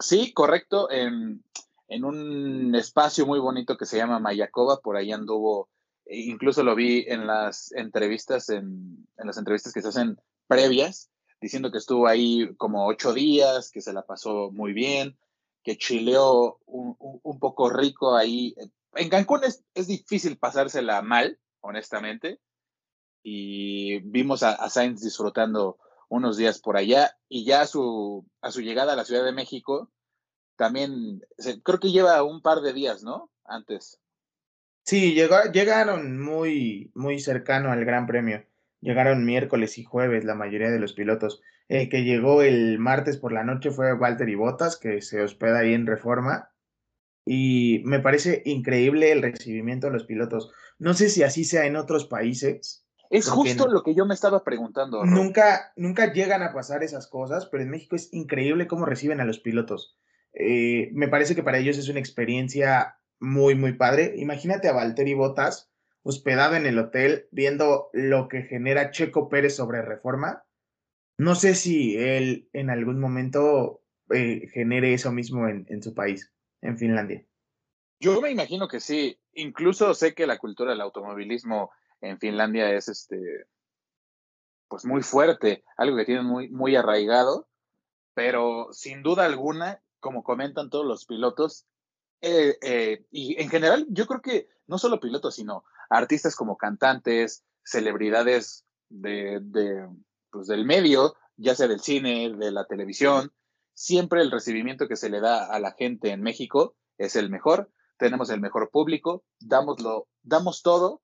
Sí, 0.00 0.32
correcto, 0.32 0.90
en, 0.90 1.44
en 1.88 2.04
un 2.04 2.74
espacio 2.74 3.26
muy 3.26 3.38
bonito 3.38 3.76
que 3.76 3.86
se 3.86 3.96
llama 3.96 4.18
Mayacoba, 4.18 4.80
por 4.80 4.96
ahí 4.96 5.12
anduvo, 5.12 5.68
e 6.06 6.20
incluso 6.20 6.62
lo 6.62 6.74
vi 6.74 7.04
en 7.08 7.26
las 7.26 7.72
entrevistas, 7.72 8.48
en, 8.48 9.06
en 9.16 9.26
las 9.26 9.38
entrevistas 9.38 9.72
que 9.72 9.82
se 9.82 9.88
hacen 9.88 10.18
previas, 10.46 11.10
diciendo 11.40 11.70
que 11.70 11.78
estuvo 11.78 12.06
ahí 12.06 12.54
como 12.56 12.86
ocho 12.86 13.12
días, 13.12 13.70
que 13.70 13.80
se 13.80 13.92
la 13.92 14.02
pasó 14.02 14.50
muy 14.52 14.72
bien, 14.72 15.18
que 15.62 15.78
chileó 15.78 16.58
un, 16.66 16.96
un, 16.98 17.38
poco 17.38 17.70
rico 17.70 18.14
ahí. 18.14 18.54
En 18.94 19.08
Cancún 19.08 19.44
es, 19.44 19.64
es, 19.74 19.86
difícil 19.86 20.38
pasársela 20.38 21.02
mal, 21.02 21.38
honestamente, 21.60 22.40
y 23.22 23.98
vimos 24.00 24.42
a, 24.42 24.52
a, 24.52 24.68
Sainz 24.68 25.00
disfrutando 25.00 25.78
unos 26.08 26.36
días 26.36 26.60
por 26.60 26.76
allá, 26.76 27.16
y 27.28 27.44
ya 27.44 27.66
su, 27.66 28.26
a 28.42 28.50
su 28.50 28.60
llegada 28.60 28.92
a 28.92 28.96
la 28.96 29.06
Ciudad 29.06 29.24
de 29.24 29.32
México, 29.32 29.90
también 30.56 31.22
creo 31.62 31.80
que 31.80 31.92
lleva 31.92 32.22
un 32.22 32.42
par 32.42 32.60
de 32.60 32.72
días, 32.72 33.02
¿no? 33.02 33.30
Antes. 33.44 34.00
Sí, 34.84 35.14
llegó, 35.14 35.36
llegaron 35.52 36.20
muy, 36.20 36.90
muy 36.94 37.18
cercano 37.18 37.72
al 37.72 37.84
Gran 37.84 38.06
Premio. 38.06 38.44
Llegaron 38.80 39.24
miércoles 39.24 39.78
y 39.78 39.84
jueves 39.84 40.24
la 40.24 40.34
mayoría 40.34 40.70
de 40.70 40.78
los 40.78 40.92
pilotos. 40.92 41.40
El 41.68 41.88
que 41.88 42.04
llegó 42.04 42.42
el 42.42 42.78
martes 42.78 43.16
por 43.16 43.32
la 43.32 43.44
noche 43.44 43.70
fue 43.70 43.94
Walter 43.94 44.36
Bottas, 44.36 44.76
que 44.76 45.00
se 45.00 45.22
hospeda 45.22 45.60
ahí 45.60 45.72
en 45.72 45.86
Reforma. 45.86 46.50
Y 47.24 47.80
me 47.86 48.00
parece 48.00 48.42
increíble 48.44 49.10
el 49.10 49.22
recibimiento 49.22 49.86
de 49.86 49.94
los 49.94 50.04
pilotos. 50.04 50.52
No 50.78 50.92
sé 50.92 51.08
si 51.08 51.22
así 51.22 51.44
sea 51.44 51.64
en 51.64 51.76
otros 51.76 52.04
países. 52.04 52.84
Es 53.08 53.28
justo 53.28 53.68
lo 53.68 53.82
que 53.82 53.94
yo 53.94 54.04
me 54.04 54.12
estaba 54.12 54.44
preguntando. 54.44 55.04
Nunca, 55.06 55.72
nunca 55.76 56.12
llegan 56.12 56.42
a 56.42 56.52
pasar 56.52 56.82
esas 56.82 57.06
cosas, 57.06 57.46
pero 57.46 57.62
en 57.62 57.70
México 57.70 57.96
es 57.96 58.12
increíble 58.12 58.66
cómo 58.66 58.84
reciben 58.84 59.20
a 59.20 59.24
los 59.24 59.38
pilotos. 59.38 59.96
Eh, 60.34 60.90
me 60.92 61.08
parece 61.08 61.34
que 61.34 61.42
para 61.42 61.58
ellos 61.58 61.78
es 61.78 61.88
una 61.88 62.00
experiencia 62.00 62.98
muy, 63.20 63.54
muy 63.54 63.74
padre. 63.74 64.14
Imagínate 64.16 64.68
a 64.68 64.72
Valtteri 64.72 65.14
Bottas 65.14 65.70
hospedado 66.02 66.56
en 66.56 66.66
el 66.66 66.78
hotel 66.78 67.28
viendo 67.30 67.88
lo 67.92 68.28
que 68.28 68.42
genera 68.42 68.90
Checo 68.90 69.28
Pérez 69.28 69.56
sobre 69.56 69.82
reforma. 69.82 70.44
No 71.16 71.34
sé 71.34 71.54
si 71.54 71.96
él 71.96 72.48
en 72.52 72.70
algún 72.70 73.00
momento 73.00 73.82
eh, 74.10 74.48
genere 74.52 74.92
eso 74.92 75.12
mismo 75.12 75.48
en, 75.48 75.66
en 75.68 75.82
su 75.82 75.94
país, 75.94 76.32
en 76.60 76.76
Finlandia. 76.76 77.24
Yo 78.00 78.20
me 78.20 78.30
imagino 78.30 78.68
que 78.68 78.80
sí. 78.80 79.18
Incluso 79.32 79.94
sé 79.94 80.14
que 80.14 80.26
la 80.26 80.38
cultura 80.38 80.72
del 80.72 80.80
automovilismo 80.80 81.70
en 82.00 82.18
Finlandia 82.18 82.70
es 82.72 82.88
este 82.88 83.46
pues 84.74 84.84
muy 84.84 85.02
fuerte, 85.02 85.62
algo 85.76 85.96
que 85.96 86.04
tienen 86.04 86.24
muy, 86.24 86.48
muy 86.48 86.74
arraigado, 86.74 87.48
pero 88.12 88.72
sin 88.72 89.04
duda 89.04 89.24
alguna, 89.24 89.83
como 90.04 90.22
comentan 90.22 90.68
todos 90.68 90.84
los 90.84 91.06
pilotos, 91.06 91.64
eh, 92.20 92.58
eh, 92.60 93.06
y 93.10 93.40
en 93.40 93.48
general 93.48 93.86
yo 93.88 94.06
creo 94.06 94.20
que 94.20 94.48
no 94.66 94.76
solo 94.76 95.00
pilotos, 95.00 95.36
sino 95.36 95.64
artistas 95.88 96.36
como 96.36 96.58
cantantes, 96.58 97.42
celebridades 97.64 98.66
de, 98.90 99.40
de 99.40 99.88
pues 100.30 100.46
del 100.46 100.66
medio, 100.66 101.14
ya 101.38 101.54
sea 101.54 101.68
del 101.68 101.80
cine, 101.80 102.36
de 102.36 102.52
la 102.52 102.66
televisión, 102.66 103.32
siempre 103.72 104.20
el 104.20 104.30
recibimiento 104.30 104.88
que 104.88 104.96
se 104.96 105.08
le 105.08 105.20
da 105.20 105.46
a 105.46 105.58
la 105.58 105.72
gente 105.72 106.10
en 106.10 106.20
México 106.20 106.76
es 106.98 107.16
el 107.16 107.30
mejor. 107.30 107.72
Tenemos 107.96 108.28
el 108.28 108.42
mejor 108.42 108.70
público, 108.70 109.24
damoslo, 109.40 110.08
damos 110.22 110.60
todo, 110.60 111.00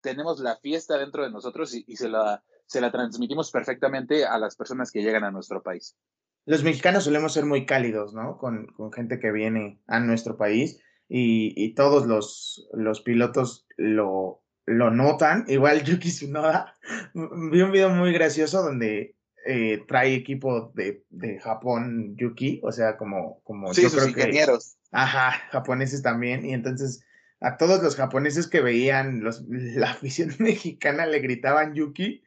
tenemos 0.00 0.40
la 0.40 0.56
fiesta 0.56 0.96
dentro 0.96 1.22
de 1.22 1.30
nosotros 1.30 1.74
y, 1.74 1.96
se, 1.96 2.08
la, 2.08 2.42
se 2.64 2.80
la 2.80 2.90
transmitimos 2.90 3.50
perfectamente 3.50 4.24
a 4.24 4.38
las 4.38 4.56
personas 4.56 4.90
que 4.90 5.02
llegan 5.02 5.24
a 5.24 5.30
nuestro 5.30 5.62
país. 5.62 5.98
Los 6.44 6.64
mexicanos 6.64 7.04
solemos 7.04 7.32
ser 7.32 7.44
muy 7.44 7.66
cálidos, 7.66 8.14
¿no? 8.14 8.38
Con, 8.38 8.66
con 8.66 8.92
gente 8.92 9.18
que 9.20 9.30
viene 9.30 9.80
a 9.86 10.00
nuestro 10.00 10.36
país 10.36 10.80
y, 11.08 11.52
y 11.56 11.74
todos 11.74 12.06
los, 12.06 12.68
los 12.72 13.00
pilotos 13.02 13.66
lo, 13.76 14.42
lo 14.66 14.90
notan. 14.90 15.44
Igual 15.48 15.82
Yuki 15.84 16.08
Tsunoda, 16.08 16.74
vi 17.14 17.60
un 17.60 17.72
video 17.72 17.90
muy 17.90 18.12
gracioso 18.12 18.62
donde 18.62 19.16
eh, 19.44 19.82
trae 19.88 20.14
equipo 20.14 20.72
de, 20.74 21.04
de, 21.10 21.40
Japón 21.40 22.14
Yuki, 22.16 22.60
o 22.62 22.72
sea, 22.72 22.96
como, 22.96 23.40
como 23.42 23.74
sí, 23.74 23.88
sus 23.88 24.06
ingenieros. 24.06 24.76
ajá, 24.92 25.32
japoneses 25.50 26.02
también, 26.02 26.44
y 26.44 26.52
entonces 26.52 27.04
a 27.40 27.56
todos 27.56 27.82
los 27.82 27.96
japoneses 27.96 28.46
que 28.46 28.60
veían 28.60 29.24
los, 29.24 29.42
la 29.48 29.90
afición 29.90 30.34
mexicana 30.38 31.06
le 31.06 31.18
gritaban 31.18 31.74
Yuki 31.74 32.22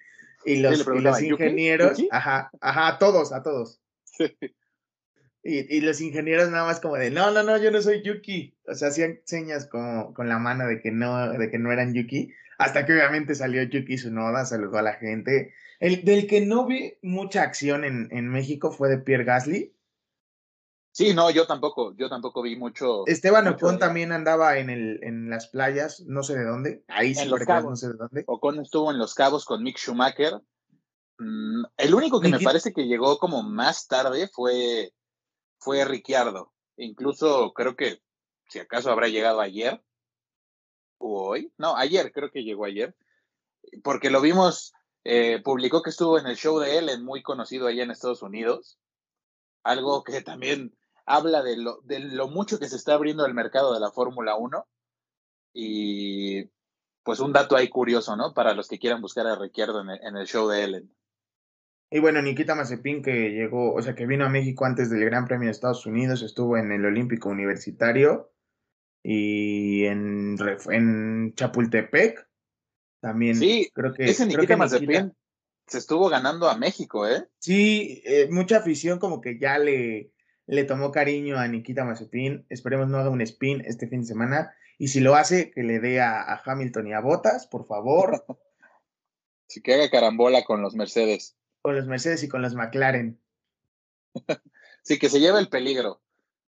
y 0.46 0.58
los, 0.58 0.86
los 0.86 1.22
ingenieros, 1.22 2.04
ajá, 2.12 2.52
ajá, 2.62 2.88
a 2.88 3.00
todos, 3.00 3.32
a 3.32 3.42
todos. 3.42 3.82
Y, 5.48 5.78
y, 5.78 5.82
los 5.82 6.02
ingenieros 6.02 6.50
nada 6.50 6.66
más 6.66 6.80
como 6.80 6.96
de, 6.96 7.12
no, 7.12 7.30
no, 7.30 7.44
no, 7.44 7.56
yo 7.58 7.70
no 7.70 7.80
soy 7.80 8.02
Yuki. 8.02 8.58
O 8.68 8.74
sea, 8.74 8.88
hacían 8.88 9.20
señas 9.26 9.68
como, 9.68 10.12
con 10.16 10.28
la 10.28 10.40
mano 10.40 10.66
de 10.66 10.82
que, 10.82 10.90
no, 10.90 11.34
de 11.34 11.52
que 11.52 11.60
no 11.60 11.72
eran 11.72 11.94
Yuki. 11.94 12.32
Hasta 12.58 12.84
que 12.84 12.94
obviamente 12.94 13.36
salió 13.36 13.62
Yuki 13.62 13.96
Tsunoda, 13.96 14.44
saludó 14.46 14.80
a 14.80 14.82
la 14.82 14.94
gente. 14.94 15.54
El 15.80 16.04
del 16.04 16.26
que 16.26 16.42
no 16.42 16.66
vi 16.66 16.98
mucha 17.04 17.44
acción 17.44 17.84
en, 17.84 18.08
en 18.10 18.28
México 18.28 18.72
fue 18.72 18.90
de 18.90 18.98
Pierre 18.98 19.24
Gasly. 19.24 19.76
Sí, 20.96 21.14
no, 21.14 21.30
yo 21.30 21.46
tampoco, 21.46 21.94
yo 21.98 22.08
tampoco 22.10 22.42
vi 22.42 22.56
mucho. 22.56 23.06
Esteban 23.06 23.48
Ocon 23.50 23.78
también 23.78 24.14
andaba 24.14 24.58
en, 24.58 24.70
el, 24.70 25.00
en 25.04 25.30
las 25.30 25.48
playas, 25.48 26.00
no 26.08 26.24
sé 26.24 26.38
de 26.38 26.46
dónde, 26.46 26.86
ahí 26.88 27.14
sí, 27.14 27.28
no 27.28 27.76
sé 27.76 27.90
de 27.90 27.94
dónde. 27.96 28.24
Ocon 28.28 28.62
estuvo 28.62 28.90
en 28.92 28.98
Los 28.98 29.14
Cabos 29.14 29.44
con 29.44 29.62
Mick 29.62 29.78
Schumacher. 29.78 30.40
Mm, 31.18 31.64
el 31.78 31.96
único 31.96 32.20
que 32.20 32.30
me 32.30 32.40
parece 32.40 32.74
que 32.74 32.88
llegó 32.88 33.18
como 33.18 33.44
más 33.44 33.88
tarde 33.88 34.28
fue, 34.28 34.94
fue 35.60 35.86
Ricciardo. 35.86 36.54
Incluso 36.78 37.54
creo 37.54 37.76
que, 37.76 38.02
si 38.50 38.60
acaso 38.60 38.92
habrá 38.92 39.08
llegado 39.08 39.40
ayer 39.42 39.82
o 40.98 41.30
hoy, 41.30 41.52
no, 41.58 41.76
ayer, 41.76 42.12
creo 42.12 42.32
que 42.32 42.44
llegó 42.44 42.66
ayer, 42.66 42.96
porque 43.84 44.10
lo 44.10 44.22
vimos, 44.22 44.74
eh, 45.04 45.42
publicó 45.44 45.82
que 45.82 45.90
estuvo 45.90 46.20
en 46.20 46.28
el 46.28 46.36
show 46.36 46.60
de 46.60 46.78
Ellen, 46.78 47.04
muy 47.04 47.22
conocido 47.24 47.68
allá 47.68 47.84
en 47.84 47.92
Estados 47.92 48.22
Unidos. 48.22 48.78
Algo 49.64 50.04
que 50.04 50.22
también 50.22 50.76
habla 51.06 51.42
de 51.44 51.58
lo, 51.58 51.82
de 51.82 52.00
lo 52.00 52.28
mucho 52.28 52.60
que 52.60 52.68
se 52.68 52.76
está 52.76 52.94
abriendo 52.94 53.26
el 53.26 53.34
mercado 53.34 53.74
de 53.74 53.80
la 53.80 53.92
Fórmula 53.92 54.36
1 54.36 54.68
y 55.54 56.50
pues 57.04 57.20
un 57.20 57.32
dato 57.32 57.56
ahí 57.56 57.70
curioso, 57.70 58.16
¿no? 58.16 58.34
Para 58.34 58.54
los 58.54 58.68
que 58.68 58.80
quieran 58.80 59.02
buscar 59.02 59.28
a 59.28 59.36
Ricciardo 59.36 59.82
en 59.82 60.18
el, 60.18 60.26
show 60.26 60.48
de 60.48 60.64
Ellen. 60.64 60.96
Y 61.90 62.00
bueno, 62.00 62.22
Nikita 62.22 62.56
Mazepin, 62.56 63.02
que 63.02 63.32
llegó, 63.32 63.74
o 63.74 63.82
sea, 63.82 63.96
que 63.96 64.06
vino 64.06 64.26
a 64.26 64.30
México 64.30 64.66
antes 64.66 64.90
del 64.90 65.06
Gran 65.06 65.26
Premio 65.26 65.48
de 65.48 65.52
Estados 65.52 65.86
Unidos, 65.86 66.24
estuvo 66.24 66.58
en 66.58 66.72
el 66.72 66.86
Olímpico 66.86 67.30
Universitario 67.30 68.32
y 69.04 69.86
en, 69.86 70.36
en 70.72 71.34
Chapultepec. 71.36 72.28
También 73.00 73.36
sí, 73.36 73.70
creo 73.74 73.94
que. 73.94 74.06
Ese 74.06 74.26
Nikita 74.26 74.58
Mazepin 74.58 75.14
se 75.68 75.78
estuvo 75.78 76.10
ganando 76.10 76.50
a 76.50 76.58
México, 76.58 77.08
¿eh? 77.08 77.28
Sí, 77.40 78.02
eh, 78.06 78.28
mucha 78.32 78.58
afición 78.58 79.00
como 79.00 79.22
que 79.22 79.40
ya 79.40 79.58
le, 79.58 80.12
le 80.48 80.64
tomó 80.64 80.92
cariño 80.92 81.38
a 81.38 81.48
Nikita 81.48 81.86
Mazepin. 81.86 82.46
Esperemos 82.50 82.88
no 82.88 82.98
haga 82.98 83.10
un 83.10 83.22
spin 83.22 83.62
este 83.66 83.88
fin 83.88 84.02
de 84.02 84.08
semana. 84.08 84.56
Y 84.78 84.90
si 84.90 85.00
lo 85.00 85.16
hace, 85.16 85.52
que 85.52 85.64
le 85.64 85.80
dé 85.80 86.02
a, 86.02 86.42
Hamilton 86.44 86.88
y 86.88 86.94
a 86.94 87.00
Botas, 87.00 87.48
por 87.48 87.66
favor. 87.66 88.26
sí, 89.48 89.62
que 89.62 89.76
haga 89.76 89.90
carambola 89.90 90.44
con 90.44 90.62
los 90.62 90.76
Mercedes. 90.76 91.36
Con 91.66 91.76
los 91.76 91.88
Mercedes 91.88 92.22
y 92.22 92.30
con 92.30 92.44
los 92.44 92.54
McLaren. 92.54 93.20
sí, 94.84 95.00
que 95.00 95.10
se 95.10 95.20
lleve 95.20 95.40
el 95.40 95.50
peligro. 95.50 96.00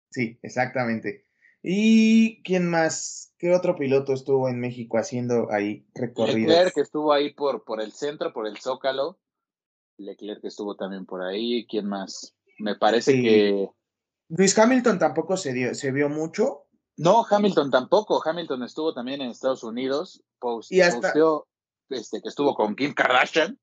Sí, 0.09 0.37
exactamente. 0.41 1.23
¿Y 1.63 2.43
quién 2.43 2.69
más? 2.69 3.33
¿Qué 3.37 3.55
otro 3.55 3.77
piloto 3.77 4.11
estuvo 4.11 4.49
en 4.49 4.59
México 4.59 4.97
haciendo 4.97 5.49
ahí 5.53 5.87
recorridos? 5.95 6.49
Leclerc, 6.49 6.73
que 6.73 6.81
estuvo 6.81 7.13
ahí 7.13 7.33
por, 7.33 7.63
por 7.63 7.79
el 7.79 7.93
centro, 7.93 8.33
por 8.33 8.45
el 8.45 8.57
Zócalo. 8.57 9.17
Leclerc, 9.95 10.41
que 10.41 10.49
estuvo 10.49 10.75
también 10.75 11.05
por 11.05 11.21
ahí. 11.21 11.65
¿Quién 11.65 11.87
más? 11.87 12.35
Me 12.59 12.75
parece 12.75 13.13
que 13.13 13.69
Luis 14.27 14.59
Hamilton 14.59 14.99
tampoco 14.99 15.37
se, 15.37 15.53
dio, 15.53 15.73
se 15.75 15.93
vio 15.93 16.09
mucho. 16.09 16.65
No, 16.97 17.25
Hamilton 17.25 17.71
tampoco. 17.71 18.21
Hamilton 18.21 18.63
estuvo 18.63 18.93
también 18.93 19.21
en 19.21 19.29
Estados 19.31 19.63
Unidos. 19.63 20.21
Post, 20.39 20.73
y 20.73 20.81
hasta, 20.81 21.13
este, 21.87 22.21
que 22.21 22.27
estuvo 22.27 22.53
con 22.53 22.75
Kim 22.75 22.93
Kardashian. 22.93 23.57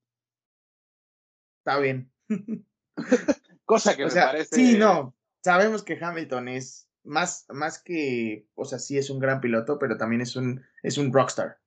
Está 1.65 1.79
bien. 1.79 2.11
Cosa 3.65 3.95
que 3.95 4.05
me 4.05 4.11
parece. 4.11 4.55
Sí, 4.55 4.77
no. 4.77 5.15
Sabemos 5.41 5.83
que 5.83 5.97
Hamilton 5.99 6.49
es 6.49 6.89
más, 7.03 7.45
más 7.49 7.81
que, 7.81 8.47
o 8.55 8.65
sea, 8.65 8.79
sí 8.79 8.97
es 8.97 9.09
un 9.09 9.19
gran 9.19 9.39
piloto, 9.39 9.79
pero 9.79 9.97
también 9.97 10.21
es 10.21 10.35
un, 10.35 10.61
es 10.83 10.97
un 10.97 11.13
rockstar. 11.13 11.59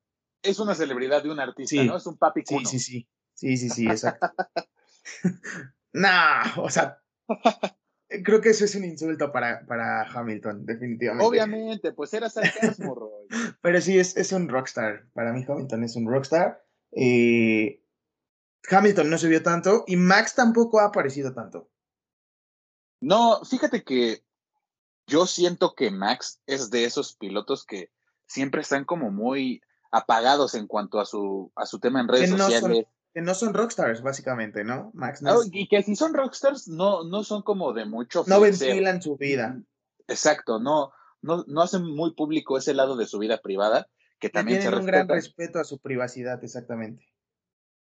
Es 0.42 0.58
una 0.60 0.74
celebridad 0.74 1.22
de 1.22 1.30
un 1.30 1.40
artista, 1.40 1.82
¿no? 1.84 1.96
Es 1.96 2.06
un 2.06 2.18
papi 2.18 2.42
Sí, 2.46 2.64
sí, 2.66 2.78
sí. 2.78 3.08
Sí, 3.34 3.56
sí, 3.56 3.70
sí, 3.70 3.86
exacto. 3.86 4.28
nah, 5.92 6.58
o 6.58 6.70
sea, 6.70 7.02
Creo 8.22 8.40
que 8.40 8.50
eso 8.50 8.64
es 8.64 8.74
un 8.76 8.84
insulto 8.84 9.32
para, 9.32 9.66
para 9.66 10.02
Hamilton, 10.02 10.64
definitivamente. 10.64 11.26
Obviamente, 11.26 11.92
pues 11.92 12.14
era 12.14 12.30
sarcasmo, 12.30 12.94
Roy. 12.94 13.26
Pero 13.60 13.80
sí, 13.80 13.98
es, 13.98 14.16
es 14.16 14.30
un 14.32 14.48
rockstar. 14.48 15.06
Para 15.12 15.32
mí 15.32 15.44
Hamilton 15.46 15.82
es 15.82 15.96
un 15.96 16.08
rockstar. 16.08 16.64
Eh, 16.92 17.82
Hamilton 18.68 19.10
no 19.10 19.18
se 19.18 19.28
vio 19.28 19.42
tanto 19.42 19.84
y 19.86 19.96
Max 19.96 20.34
tampoco 20.34 20.80
ha 20.80 20.86
aparecido 20.86 21.32
tanto. 21.32 21.70
No, 23.00 23.44
fíjate 23.44 23.84
que 23.84 24.24
yo 25.06 25.26
siento 25.26 25.74
que 25.74 25.90
Max 25.90 26.40
es 26.46 26.70
de 26.70 26.84
esos 26.84 27.14
pilotos 27.14 27.64
que 27.64 27.90
siempre 28.26 28.62
están 28.62 28.84
como 28.84 29.10
muy 29.10 29.60
apagados 29.92 30.54
en 30.54 30.66
cuanto 30.66 30.98
a 30.98 31.06
su, 31.06 31.52
a 31.54 31.66
su 31.66 31.78
tema 31.78 32.00
en 32.00 32.08
redes 32.08 32.30
sociales 32.30 32.86
que 33.16 33.22
no 33.22 33.34
son 33.34 33.54
rockstars, 33.54 34.02
básicamente, 34.02 34.62
¿no? 34.62 34.90
Max 34.92 35.22
no, 35.22 35.38
y 35.50 35.68
que 35.68 35.82
si 35.82 35.96
son 35.96 36.12
rockstars, 36.12 36.68
no, 36.68 37.02
no 37.02 37.24
son 37.24 37.40
como 37.40 37.72
de 37.72 37.86
mucho. 37.86 38.24
No 38.26 38.40
ventilan 38.40 39.00
su 39.00 39.16
vida. 39.16 39.58
Exacto, 40.06 40.60
no, 40.60 40.92
no, 41.22 41.42
no 41.46 41.62
hacen 41.62 41.82
muy 41.82 42.12
público 42.12 42.58
ese 42.58 42.74
lado 42.74 42.94
de 42.94 43.06
su 43.06 43.18
vida 43.18 43.40
privada, 43.40 43.88
que 44.18 44.28
también 44.28 44.60
tienen 44.60 44.80
un 44.80 44.84
gran 44.84 45.08
respeto 45.08 45.58
a 45.58 45.64
su 45.64 45.78
privacidad, 45.78 46.44
exactamente. 46.44 47.06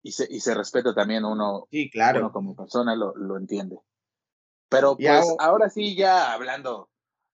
Y 0.04 0.12
se, 0.12 0.26
y 0.30 0.40
se 0.40 0.54
respeta 0.54 0.94
también 0.94 1.24
uno, 1.24 1.66
sí, 1.70 1.90
claro. 1.90 2.20
uno 2.20 2.32
como 2.32 2.54
persona, 2.54 2.94
lo, 2.94 3.16
lo 3.16 3.38
entiende. 3.38 3.78
Pero 4.68 4.96
pues 4.96 5.26
ahora 5.38 5.70
sí, 5.70 5.96
ya 5.96 6.32
hablando 6.32 6.90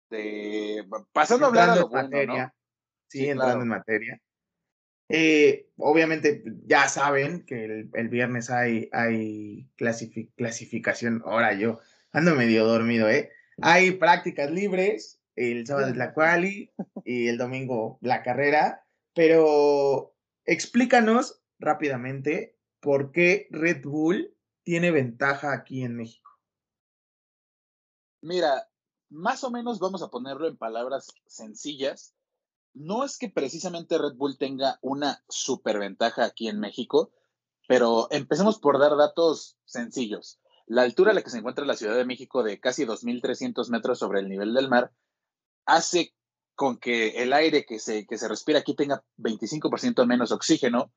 de. 0.09 0.88
Pasando 1.11 1.45
a 1.45 1.49
hablar 1.49 1.77
de 1.77 1.85
materia. 1.89 2.55
Sí, 3.07 3.27
entrando 3.27 3.63
en 3.63 3.69
materia. 3.69 4.21
Eh, 5.11 5.67
obviamente 5.77 6.43
ya 6.67 6.88
saben 6.88 7.43
que 7.43 7.89
el, 7.91 8.09
viernes 8.09 8.51
hay, 8.51 8.89
hay 8.93 9.67
clasificación, 9.75 11.23
ahora 11.25 11.53
yo 11.53 11.79
ando 12.11 12.35
medio 12.35 12.65
dormido, 12.65 13.09
¿eh? 13.09 13.31
Hay 13.63 13.91
prácticas 13.91 14.51
libres, 14.51 15.19
el 15.35 15.65
sábado 15.65 15.88
es 15.88 15.97
la 15.97 16.13
quali 16.13 16.71
y 17.03 17.27
el 17.27 17.39
domingo 17.39 17.97
la 18.01 18.21
carrera, 18.21 18.85
pero 19.15 20.15
explícanos 20.45 21.41
rápidamente 21.57 22.58
por 22.79 23.12
qué 23.12 23.48
Red 23.51 23.83
Bull 23.83 24.36
tiene 24.63 24.91
ventaja 24.91 25.53
aquí 25.53 25.83
en 25.83 25.95
México. 25.95 26.29
Mira, 28.21 28.69
más 29.09 29.43
o 29.43 29.51
menos 29.51 29.79
vamos 29.79 30.03
a 30.03 30.09
ponerlo 30.09 30.48
en 30.48 30.57
palabras 30.57 31.13
sencillas. 31.25 32.13
No 32.74 33.03
es 33.03 33.17
que 33.17 33.29
precisamente 33.29 33.98
Red 33.98 34.15
Bull 34.15 34.38
tenga 34.38 34.77
una 34.81 35.24
superventaja 35.27 36.25
aquí 36.25 36.48
en 36.48 36.59
México, 36.59 37.12
pero 37.67 38.07
empecemos 38.12 38.59
por 38.59 38.79
dar 38.79 38.95
datos 38.95 39.57
sencillos. 39.65 40.39
La 40.67 40.83
altura 40.83 41.12
a 41.12 41.13
la 41.15 41.24
que 41.24 41.31
se 41.31 41.39
encuentra 41.39 41.65
la 41.65 41.75
Ciudad 41.75 41.95
de 41.95 42.05
México 42.05 42.43
de 42.43 42.59
casi 42.59 42.86
2.300 42.86 43.69
metros 43.69 43.98
sobre 43.98 44.19
el 44.19 44.29
nivel 44.29 44.53
del 44.53 44.69
mar 44.69 44.91
hace 45.65 46.13
con 46.53 46.77
que 46.77 47.24
el 47.24 47.33
aire 47.33 47.65
que 47.65 47.79
se, 47.79 48.05
que 48.05 48.17
se 48.17 48.27
respira 48.27 48.59
aquí 48.59 48.75
tenga 48.75 49.03
25% 49.17 50.05
menos 50.05 50.31
oxígeno 50.31 50.91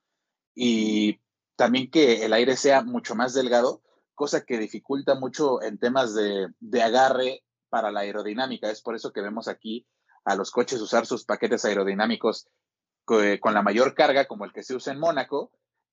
y 0.55 1.22
también 1.56 1.90
que 1.90 2.25
el 2.25 2.32
aire 2.32 2.56
sea 2.56 2.82
mucho 2.82 3.14
más 3.14 3.35
delgado, 3.35 3.82
cosa 4.14 4.44
que 4.44 4.59
dificulta 4.59 5.14
mucho 5.14 5.62
en 5.62 5.78
temas 5.78 6.14
de, 6.14 6.49
de 6.61 6.82
agarre 6.82 7.44
para 7.68 7.90
la 7.90 8.00
aerodinámica. 8.00 8.71
Es 8.71 8.82
por 8.82 8.94
eso 8.94 9.12
que 9.12 9.21
vemos 9.21 9.49
aquí 9.49 9.87
a 10.25 10.37
los 10.37 10.50
coches 10.50 10.80
usar 10.80 11.06
sus 11.06 11.25
paquetes 11.25 11.64
aerodinámicos 11.64 12.49
con 13.04 13.54
la 13.54 13.62
mayor 13.62 13.94
carga, 13.94 14.26
como 14.26 14.44
el 14.44 14.52
que 14.52 14.62
se 14.62 14.75
usa 14.75 14.92
en 14.92 15.00
Mónaco, 15.00 15.50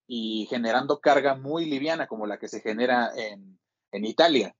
y 0.08 0.48
generando 0.50 1.00
carga 1.00 1.36
muy 1.36 1.66
liviana, 1.66 2.08
como 2.08 2.28
la 2.28 2.38
que 2.38 2.48
se 2.48 2.62
genera 2.62 3.12
en, 3.16 3.60
en 3.92 4.06
Italia. 4.06 4.56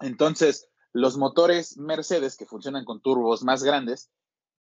Entonces, 0.00 0.68
los 0.92 1.16
motores 1.16 1.76
Mercedes 1.76 2.36
que 2.36 2.46
funcionan 2.46 2.84
con 2.84 3.00
turbos 3.00 3.42
más 3.42 3.62
grandes 3.62 4.10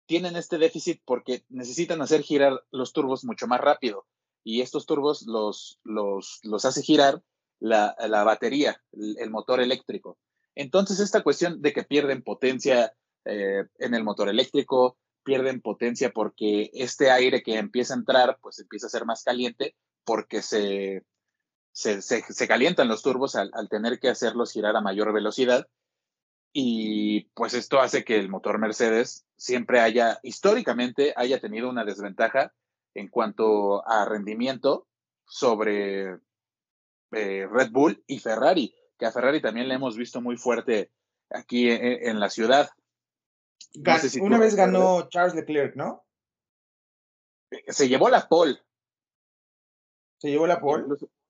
tienen 0.07 0.37
este 0.37 0.59
déficit 0.59 1.03
porque 1.05 1.45
necesitan 1.49 2.01
hacer 2.03 2.23
girar 2.23 2.65
los 2.71 2.93
turbos 2.93 3.25
mucho 3.25 3.47
más 3.47 3.61
rápido 3.61 4.07
y 4.45 4.61
estos 4.61 4.87
turbos 4.87 5.27
los, 5.27 5.79
los, 5.85 6.41
los 6.43 6.65
hace 6.65 6.83
girar 6.83 7.23
la, 7.61 7.95
la 8.09 8.25
batería, 8.25 8.81
el, 8.93 9.31
motor 9.31 9.61
eléctrico. 9.61 10.19
Entonces, 10.55 11.01
esta 11.01 11.23
cuestión 11.23 11.61
de 11.61 11.73
que 11.73 11.85
pierden 11.85 12.23
potencia 12.23 12.95
eh, 13.25 13.65
en 13.79 13.95
el 13.95 14.05
motor 14.05 14.29
eléctrico, 14.29 14.97
pierden 15.23 15.61
potencia 15.61 16.11
porque 16.11 16.71
este 16.73 17.11
aire 17.11 17.43
que 17.43 17.57
empieza 17.57 17.95
a 17.95 17.99
entrar, 17.99 18.39
pues 18.41 18.59
empieza 18.59 18.87
a 18.87 18.91
ser 18.91 19.05
más 19.05 19.23
caliente 19.23 19.77
porque 20.05 20.41
se, 20.41 21.05
se, 21.73 22.49
calientan 22.49 22.89
los 22.89 23.03
turbos 23.03 23.37
al, 23.37 23.53
tener 23.69 24.01
que 24.01 24.09
hacerlos 24.09 24.53
girar 24.53 24.75
a 24.77 24.81
mayor 24.81 25.13
velocidad. 25.13 25.69
Y 26.53 27.25
pues 27.35 27.55
esto 27.55 27.79
hace 27.81 28.05
que 28.05 28.19
el 28.19 28.31
motor 28.31 28.59
Mercedes 28.59 29.27
siempre 29.37 29.81
haya, 29.81 30.19
históricamente, 30.23 31.13
haya 31.15 31.41
tenido 31.41 31.69
una 31.69 31.85
desventaja 31.85 32.55
en 32.95 33.09
cuanto 33.09 33.87
a 33.87 34.05
rendimiento 34.05 34.87
sobre 35.27 36.19
eh, 37.13 37.47
Red 37.47 37.71
Bull 37.71 38.03
y 38.07 38.19
Ferrari, 38.19 38.75
que 38.99 39.07
a 39.07 39.13
Ferrari 39.13 39.41
también 39.41 39.69
le 39.69 39.75
hemos 39.75 39.97
visto 39.97 40.21
muy 40.21 40.37
fuerte 40.37 40.91
aquí 41.31 41.71
en, 41.71 42.19
la 42.21 42.31
ciudad. 42.31 42.71
una 44.21 44.39
vez 44.39 44.55
ganó 44.55 45.09
Charles 45.09 45.35
Leclerc, 45.35 45.77
¿no? 45.77 46.05
Se 47.69 47.89
llevó 47.89 48.09
la 48.09 48.29
pole. 48.29 48.59
¿Se 50.19 50.31
llevó 50.31 50.47
la 50.47 50.61
pole? 50.61 50.85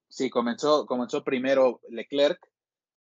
Sí, 0.09 0.31
comenzó, 0.31 0.87
comenzó 0.87 1.23
primero 1.23 1.81
Leclerc. 1.89 2.41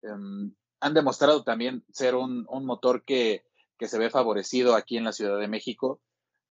Em, 0.02 0.54
han 0.80 0.94
demostrado 0.94 1.44
también 1.44 1.84
ser 1.92 2.14
un, 2.14 2.44
motor 2.44 3.04
que, 3.04 3.44
se 3.80 3.98
ve 3.98 4.10
favorecido 4.10 4.76
aquí 4.76 4.96
en 4.96 5.04
la 5.04 5.12
Ciudad 5.12 5.38
de 5.38 5.48
México. 5.48 6.00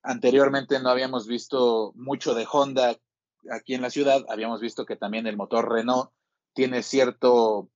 Anteriormente 0.08 0.78
no 0.80 0.88
habíamos 0.88 1.26
visto 1.26 1.92
mucho 1.96 2.34
de 2.34 2.46
Honda 2.50 2.96
aquí 3.50 3.74
en 3.74 3.82
la 3.82 3.90
ciudad, 3.90 4.24
habíamos 4.28 4.60
visto 4.60 4.86
que 4.86 4.96
también 4.96 5.26
el 5.26 5.36
motor 5.36 5.70
Renault 5.70 6.10
tiene 6.52 6.82
cierto, 6.82 7.68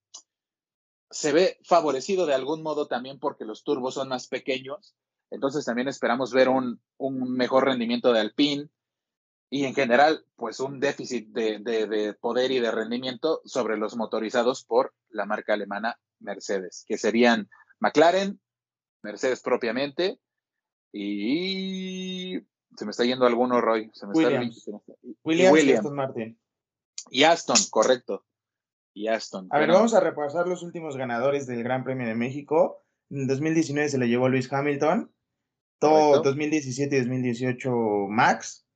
se 1.11 1.33
ve 1.33 1.59
favorecido 1.65 2.27
de 2.27 2.35
algún 2.35 2.63
modo 2.63 2.87
también 2.87 3.19
porque 3.19 3.45
los 3.45 3.65
turbos 3.65 3.95
son 3.95 4.09
más 4.09 4.29
pequeños, 4.29 4.95
entonces 5.31 5.65
también 5.65 5.89
esperamos 5.89 6.33
ver 6.33 6.49
un, 6.49 6.81
un 6.99 7.33
mejor 7.33 7.65
rendimiento 7.65 8.13
de 8.13 8.21
Alpine, 8.21 8.71
y 9.51 9.65
en 9.65 9.75
general, 9.75 10.25
pues 10.37 10.61
un 10.61 10.79
déficit 10.79 11.29
de, 11.31 12.17
poder 12.21 12.53
y 12.53 12.61
de 12.61 12.71
rendimiento 12.71 13.43
sobre 13.45 13.77
los 13.77 13.97
motorizados 13.97 14.65
por 14.65 14.95
la 15.09 15.27
marca 15.27 15.55
alemana 15.55 15.99
Mercedes, 16.21 16.85
que 16.87 16.97
serían 16.97 17.51
McLaren, 17.81 18.41
Mercedes 19.03 19.41
propiamente, 19.41 20.21
y 20.93 22.41
se 22.77 22.85
me 22.85 22.91
está 22.91 23.05
yendo 23.05 23.27
alguno, 23.27 23.61
Roy. 23.61 23.91
Se 23.93 24.07
me 24.07 24.13
Williams. 24.13 24.57
Está... 24.59 24.95
Williams, 25.25 25.65
y 25.65 25.73
Aston 25.73 25.95
Martin. 25.95 26.39
Y 27.11 27.23
Aston, 27.25 27.57
correcto. 27.71 28.25
Y 28.95 29.09
Aston. 29.09 29.49
A 29.51 29.59
ver, 29.59 29.71
vamos 29.71 29.95
a 29.95 30.01
repasar 30.01 30.47
los 30.47 30.63
últimos 30.63 30.97
ganadores 30.97 31.47
del 31.47 31.63
Gran 31.63 31.85
Premio 31.85 32.07
de 32.07 32.15
México. 32.15 32.85
En 33.11 33.27
2019 33.27 33.89
se 33.89 33.99
le 33.99 34.09
llevó 34.09 34.29
Luis 34.29 34.53
Hamilton. 34.53 35.13
Todo 35.79 36.23
2017 36.23 36.97
y 36.97 37.01
2018 37.01 37.71
Max. 38.09 38.67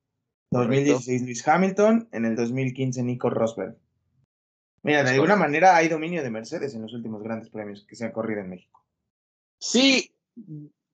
2016 0.51 1.23
Luis 1.23 1.47
Hamilton, 1.47 2.09
en 2.11 2.25
el 2.25 2.35
2015 2.35 3.03
Nico 3.03 3.29
Rosberg. 3.29 3.77
Mira, 4.83 5.03
de 5.03 5.11
alguna 5.11 5.35
manera 5.35 5.75
hay 5.75 5.89
dominio 5.89 6.21
de 6.23 6.29
Mercedes 6.29 6.75
en 6.75 6.83
los 6.83 6.93
últimos 6.93 7.23
grandes 7.23 7.49
premios 7.49 7.85
que 7.87 7.95
se 7.95 8.05
han 8.05 8.11
corrido 8.11 8.41
en 8.41 8.49
México. 8.49 8.85
Sí, 9.59 10.15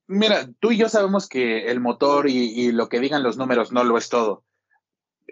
mira, 0.06 0.48
tú 0.60 0.72
y 0.72 0.78
yo 0.78 0.88
sabemos 0.88 1.28
que 1.28 1.70
el 1.70 1.80
motor 1.80 2.28
y, 2.28 2.72
lo 2.72 2.88
que 2.88 3.00
digan 3.00 3.22
los 3.22 3.36
números 3.36 3.72
no 3.72 3.84
lo 3.84 3.98
es 3.98 4.08
todo. 4.08 4.44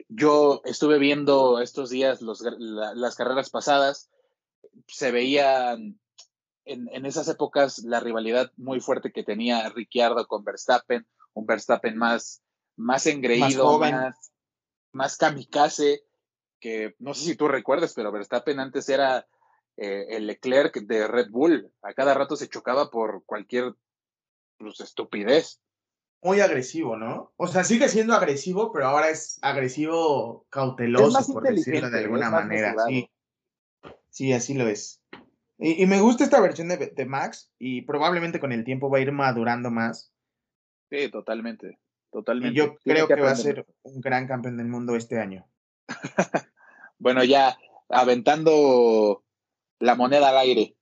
Yo 0.08 0.62
estuve 0.64 0.98
viendo 0.98 1.60
estos 1.60 1.90
días 1.90 2.20
las 2.22 3.14
carreras 3.16 3.50
pasadas, 3.50 4.10
se 4.86 5.12
veía 5.12 5.72
en, 5.72 5.98
en, 6.64 7.06
esas 7.06 7.28
épocas 7.28 7.78
la 7.80 8.00
rivalidad 8.00 8.52
muy 8.56 8.80
fuerte 8.80 9.12
que 9.12 9.22
tenía 9.22 9.68
Ricciardo 9.68 10.26
con 10.26 10.44
Verstappen, 10.44 11.06
un 11.34 11.46
Verstappen 11.46 11.96
más, 11.96 12.42
más 12.76 13.06
engreído, 13.06 13.78
más, 13.78 14.32
más, 14.92 15.16
kamikaze, 15.16 16.02
que 16.60 16.94
no 16.98 17.14
sé 17.14 17.24
si 17.24 17.36
tú 17.36 17.48
recuerdas, 17.48 17.92
pero 17.94 18.12
Verstappen 18.12 18.60
antes 18.60 18.88
era 18.88 19.26
eh, 19.76 20.06
el 20.10 20.26
Leclerc 20.26 20.76
de 20.80 21.06
Red 21.06 21.30
Bull. 21.30 21.72
A 21.82 21.94
cada 21.94 22.14
rato 22.14 22.36
se 22.36 22.48
chocaba 22.48 22.90
por 22.90 23.24
cualquier 23.24 23.74
pues, 24.60 24.80
estupidez. 24.80 25.60
Muy 26.22 26.40
agresivo, 26.40 26.96
¿no? 26.96 27.32
O 27.36 27.46
sea, 27.46 27.64
sigue 27.64 27.88
siendo 27.88 28.12
agresivo, 28.14 28.72
pero 28.72 28.86
ahora 28.86 29.08
es 29.08 29.38
agresivo 29.40 30.46
cauteloso, 30.50 31.32
por 31.32 31.44
decirlo 31.44 31.88
de 31.88 32.00
alguna 32.00 32.30
manera. 32.30 32.74
Sí. 32.86 33.10
sí, 34.10 34.32
así 34.34 34.54
lo 34.54 34.68
es. 34.68 35.00
Y, 35.58 35.86
me 35.86 36.00
gusta 36.00 36.24
esta 36.24 36.40
versión 36.40 36.68
de, 36.68 36.76
de 36.76 37.06
Max 37.06 37.50
y 37.58 37.82
probablemente 37.82 38.38
con 38.38 38.52
el 38.52 38.64
tiempo 38.64 38.90
va 38.90 38.98
a 38.98 39.00
ir 39.00 39.12
madurando 39.12 39.70
más. 39.70 40.12
Sí, 40.90 41.10
totalmente. 41.10 41.78
Totalmente. 42.10 42.52
Y 42.52 42.56
yo 42.56 42.76
creo 42.78 43.06
que, 43.06 43.14
va 43.14 43.30
a 43.30 43.36
ser 43.36 43.66
un 43.82 44.00
gran 44.00 44.26
campeón 44.26 44.56
del 44.56 44.66
mundo 44.66 44.96
este 44.96 45.20
año. 45.20 45.46
bueno, 46.98 47.24
ya 47.24 47.58
aventando 47.88 49.24
la 49.78 49.94
moneda 49.94 50.30
al 50.30 50.38
aire. 50.38 50.76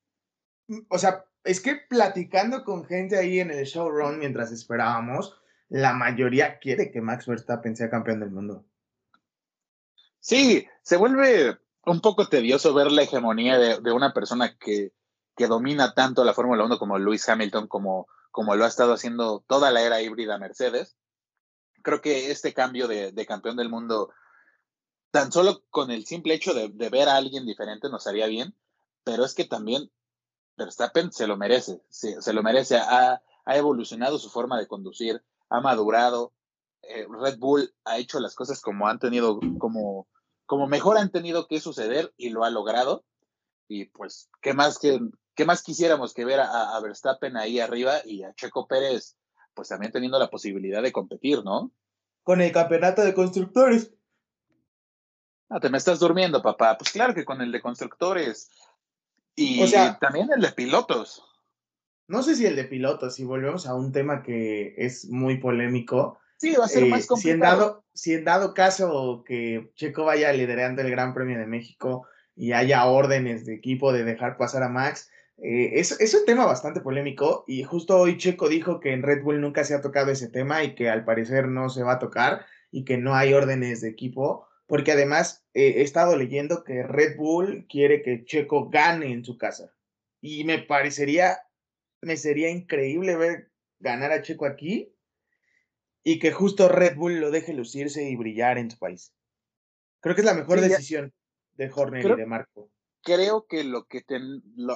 Mm, 0.69 0.81
o 0.89 0.99
sea, 0.99 1.25
es 1.51 1.61
que 1.61 1.77
platicando 1.77 2.65
con 2.65 2.85
gente 2.85 3.17
ahí 3.17 3.41
en 3.41 3.51
el 3.51 3.65
showrun 3.65 4.19
mientras 4.19 4.53
esperábamos, 4.53 5.35
la 5.69 5.93
mayoría 5.93 6.59
quiere 6.59 6.91
que 6.91 7.01
Max 7.01 7.27
Verstappen 7.27 7.77
sea 7.77 7.91
campeón 7.91 8.21
del 8.21 8.31
mundo. 8.31 8.65
Sí, 10.21 10.67
se 10.83 10.97
vuelve 10.97 11.59
un 11.85 12.01
poco 12.01 12.29
tedioso 12.29 12.75
ver 12.75 12.93
la 12.93 13.03
hegemonía 13.03 13.59
de, 13.59 13.93
una 13.93 14.13
persona 14.13 14.57
que, 14.59 14.93
que, 15.37 15.47
domina 15.47 15.95
tanto 15.95 16.25
la 16.25 16.35
Fórmula 16.35 16.65
1 16.65 16.79
como 16.79 16.99
Lewis 16.99 17.29
Hamilton, 17.29 17.67
como, 17.67 18.09
como 18.31 18.55
lo 18.57 18.65
ha 18.65 18.69
estado 18.69 18.93
haciendo 18.93 19.45
toda 19.47 19.71
la 19.71 19.83
era 19.83 20.03
híbrida 20.03 20.39
Mercedes 20.39 20.97
creo 21.83 22.01
que 22.01 22.31
este 22.31 22.53
cambio 22.53 22.89
de, 22.89 23.27
campeón 23.27 23.57
del 23.57 23.69
mundo, 23.69 24.11
tan 25.11 25.33
solo 25.33 25.65
con 25.71 25.91
el 25.91 26.07
simple 26.07 26.35
hecho 26.35 26.53
de, 26.55 26.69
ver 26.91 27.09
a 27.09 27.17
alguien 27.17 27.47
diferente 27.47 27.89
nos 27.89 28.07
haría 28.07 28.27
bien, 28.27 28.55
pero 29.05 29.25
es 29.25 29.35
que 29.35 29.45
también 29.45 29.91
Verstappen 30.59 31.13
se 31.13 31.27
lo 31.27 31.37
merece, 31.37 31.81
se, 31.89 32.33
lo 32.33 32.43
merece, 32.43 32.77
ha, 32.77 33.23
evolucionado 33.47 34.19
su 34.19 34.29
forma 34.29 34.59
de 34.59 34.67
conducir, 34.67 35.23
ha 35.49 35.61
madurado, 35.61 36.35
eh, 36.83 37.07
Red 37.09 37.39
Bull 37.39 37.75
ha 37.85 37.99
hecho 37.99 38.21
las 38.21 38.35
cosas 38.35 38.61
como 38.61 38.89
han 38.89 38.99
tenido, 38.99 39.41
como, 39.59 40.07
como 40.45 40.67
mejor 40.67 40.99
han 40.99 41.11
tenido 41.11 41.47
que 41.47 41.61
suceder 41.61 42.13
y 42.19 42.29
lo 42.29 42.45
ha 42.45 42.51
logrado. 42.51 43.05
Y 43.69 43.87
pues, 43.87 44.29
¿qué 44.43 44.53
más, 44.53 44.79
que, 44.79 45.01
qué 45.35 45.47
más 45.47 45.63
quisiéramos 45.63 46.13
que 46.13 46.27
ver 46.27 46.41
a, 46.41 46.77
a 46.77 46.81
Verstappen 46.81 47.37
ahí 47.39 47.61
arriba 47.61 48.01
y 48.05 48.23
a 48.25 48.35
Checo 48.35 48.67
Pérez 48.67 49.17
pues 49.59 49.71
también 49.71 49.91
teniendo 49.91 50.21
la 50.21 50.31
posibilidad 50.31 50.81
de 50.81 50.93
competir, 50.93 51.43
¿no? 51.43 51.73
Con 52.23 52.41
el 52.41 52.53
campeonato 52.53 53.03
de 53.03 53.13
constructores. 53.13 53.93
Ah, 55.49 55.59
te 55.59 55.69
me 55.69 55.79
estás 55.79 55.99
durmiendo, 55.99 56.41
papá. 56.41 56.79
Pues 56.79 56.93
claro 56.93 57.13
que 57.13 57.25
con 57.25 57.41
el 57.41 57.51
de 57.51 57.61
constructores. 57.61 58.53
Y 59.39 59.63
o 59.63 59.67
sea, 59.67 59.99
también 59.99 60.29
el 60.35 60.41
de 60.41 60.53
pilotos. 60.53 61.25
No 62.09 62.23
sé 62.23 62.35
si 62.35 62.47
el 62.47 62.57
de 62.57 62.65
pilotos, 62.65 63.15
si 63.15 63.25
volvemos 63.25 63.67
a 63.67 63.75
un 63.75 63.93
tema 63.93 64.23
que 64.23 64.75
es 64.77 65.07
muy 65.07 65.39
polémico, 65.39 66.19
Sí, 66.39 66.55
va 66.55 66.67
a 66.67 66.69
ser 66.69 66.87
más 66.87 67.07
complicado. 67.07 67.17
Si 67.17 67.31
en, 67.31 67.41
dado, 67.41 67.85
si 67.93 68.15
en 68.15 68.25
dado 68.25 68.55
caso 68.55 69.25
que 69.27 69.73
Checo 69.75 70.05
vaya 70.05 70.33
liderando 70.33 70.83
el 70.83 70.91
Gran 70.91 71.13
Premio 71.13 71.37
de 71.37 71.47
México 71.47 72.07
y 72.37 72.53
haya 72.53 72.87
órdenes 72.87 73.45
de 73.45 73.55
equipo 73.55 73.93
de 73.93 74.05
dejar 74.05 74.37
pasar 74.37 74.63
a 74.63 74.69
Max, 74.69 75.11
eh, 75.39 75.73
es, 75.75 76.01
es, 76.01 76.15
un 76.15 76.25
tema 76.25 76.47
bastante 76.47 76.81
polémico 76.81 77.45
y 77.49 77.65
justo 77.65 77.99
hoy 77.99 78.19
Checo 78.19 78.49
dijo 78.49 78.79
que 78.79 78.93
en 78.93 79.03
Red 79.03 79.23
Bull 79.23 79.41
nunca 79.41 79.65
se 79.65 79.75
ha 79.75 79.81
tocado 79.81 80.13
ese 80.13 80.29
tema 80.29 80.63
y 80.63 80.77
que 80.77 80.89
al 80.89 81.05
parecer 81.05 81.49
no 81.49 81.71
se 81.71 81.83
va 81.83 81.95
a 81.95 81.99
tocar 81.99 82.47
y 82.71 82.85
que 82.85 82.99
no 82.99 83.17
hay 83.17 83.35
órdenes 83.35 83.81
de 83.81 83.89
equipo, 83.89 84.47
porque 84.69 84.93
además 84.93 85.45
eh, 85.55 85.75
he 85.79 85.83
estado 85.83 86.17
leyendo 86.17 86.63
que 86.63 86.83
Red 86.83 87.17
Bull 87.17 87.67
quiere 87.69 88.03
que 88.03 88.25
Checo 88.25 88.69
gane 88.69 89.11
en 89.13 89.25
su 89.25 89.39
casa 89.39 89.75
y 90.21 90.45
me 90.45 90.59
parecería, 90.59 91.41
me 92.03 92.17
sería 92.17 92.51
increíble 92.51 93.17
ver 93.17 93.51
ganar 93.81 94.13
a 94.13 94.23
Checo 94.23 94.45
aquí 94.45 94.95
y 96.05 96.19
que 96.19 96.33
justo 96.33 96.69
Red 96.69 96.97
Bull 96.97 97.19
lo 97.19 97.31
deje 97.31 97.55
lucirse 97.55 98.09
y 98.09 98.15
brillar 98.15 98.59
en 98.59 98.71
su 98.71 98.79
país. 98.79 99.15
Creo 100.01 100.15
que 100.15 100.21
es 100.21 100.27
la 100.27 100.35
mejor 100.35 100.61
decisión 100.61 101.15
de 101.55 101.71
Horner 101.75 102.05
y 102.05 102.17
de 102.17 102.27
Marco. 102.27 102.71
Creo 103.03 103.47
que, 103.47 103.65
lo 103.65 103.87
que 103.87 104.05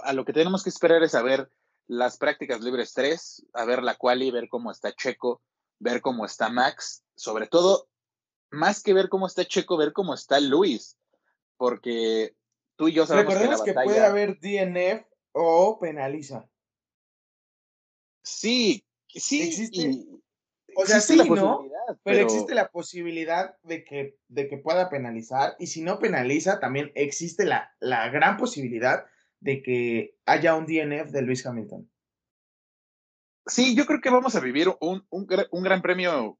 a 0.05 0.13
lo 0.15 0.25
que 0.25 0.33
tenemos 0.33 0.65
que 0.65 0.71
esperar 0.71 1.03
es 1.03 1.15
a 1.15 1.23
ver 1.23 1.51
las 1.87 2.17
prácticas 2.17 2.63
libres 2.63 2.95
3, 2.95 3.47
a 3.53 3.65
ver 3.67 3.83
la 3.83 3.97
quali, 3.97 4.31
ver 4.31 4.49
cómo 4.49 4.71
está 4.71 4.95
Checo, 4.95 5.43
ver 5.79 6.01
cómo 6.01 6.25
está 6.25 6.49
Max, 6.49 7.05
sobre 7.15 7.47
todo, 7.47 7.89
más 8.53 8.83
que 8.83 8.93
ver 8.93 9.09
cómo 9.09 9.27
está 9.27 9.45
Checo, 9.45 9.77
ver 9.77 9.93
cómo 9.93 10.15
está 10.15 10.39
Luis, 10.39 10.99
porque 11.57 12.37
tú 12.77 12.89
y 12.89 12.93
yo 12.93 13.07
sabemos 13.07 13.35
que, 13.35 13.49
la 13.49 13.65
que 13.65 13.73
puede 13.73 14.05
haber 14.05 14.39
DNF 14.39 15.07
o 15.33 15.79
penaliza. 15.81 16.49
Sí, 18.23 18.85
sí. 19.09 19.43
Existe, 19.43 20.07
o 20.77 20.87
sea, 20.87 21.01
sí, 21.01 21.17
¿no? 21.17 21.69
Pero... 22.05 22.21
existe 22.21 22.55
la 22.55 22.71
posibilidad 22.71 23.57
de 23.63 23.85
que, 23.85 24.19
de 24.29 24.49
que 24.49 24.59
pueda 24.59 24.89
penalizar. 24.89 25.57
Y 25.59 25.67
si 25.67 25.83
no 25.83 25.99
penaliza, 25.99 26.61
también 26.61 26.93
existe 26.95 27.45
la, 27.45 27.75
la 27.81 28.09
gran 28.11 28.37
posibilidad 28.37 29.07
de 29.41 29.63
que 29.63 30.17
haya 30.25 30.55
un 30.55 30.67
DNF 30.67 31.11
de 31.11 31.23
Luis 31.23 31.45
Hamilton. 31.45 31.91
Sí, 33.47 33.75
yo 33.75 33.87
creo 33.87 34.01
que 34.01 34.11
vamos 34.11 34.37
a 34.37 34.41
vivir 34.41 34.69
un, 34.81 35.05
un, 35.11 35.27
un 35.51 35.63
gran 35.63 35.83
premio 35.83 36.39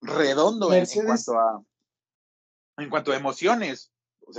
redondo 0.00 0.72
en, 0.72 0.86
cuanto 0.86 1.38
a 1.38 1.64
en 2.78 2.90
cuanto 2.90 3.12
a 3.12 3.16
emociones. 3.16 3.92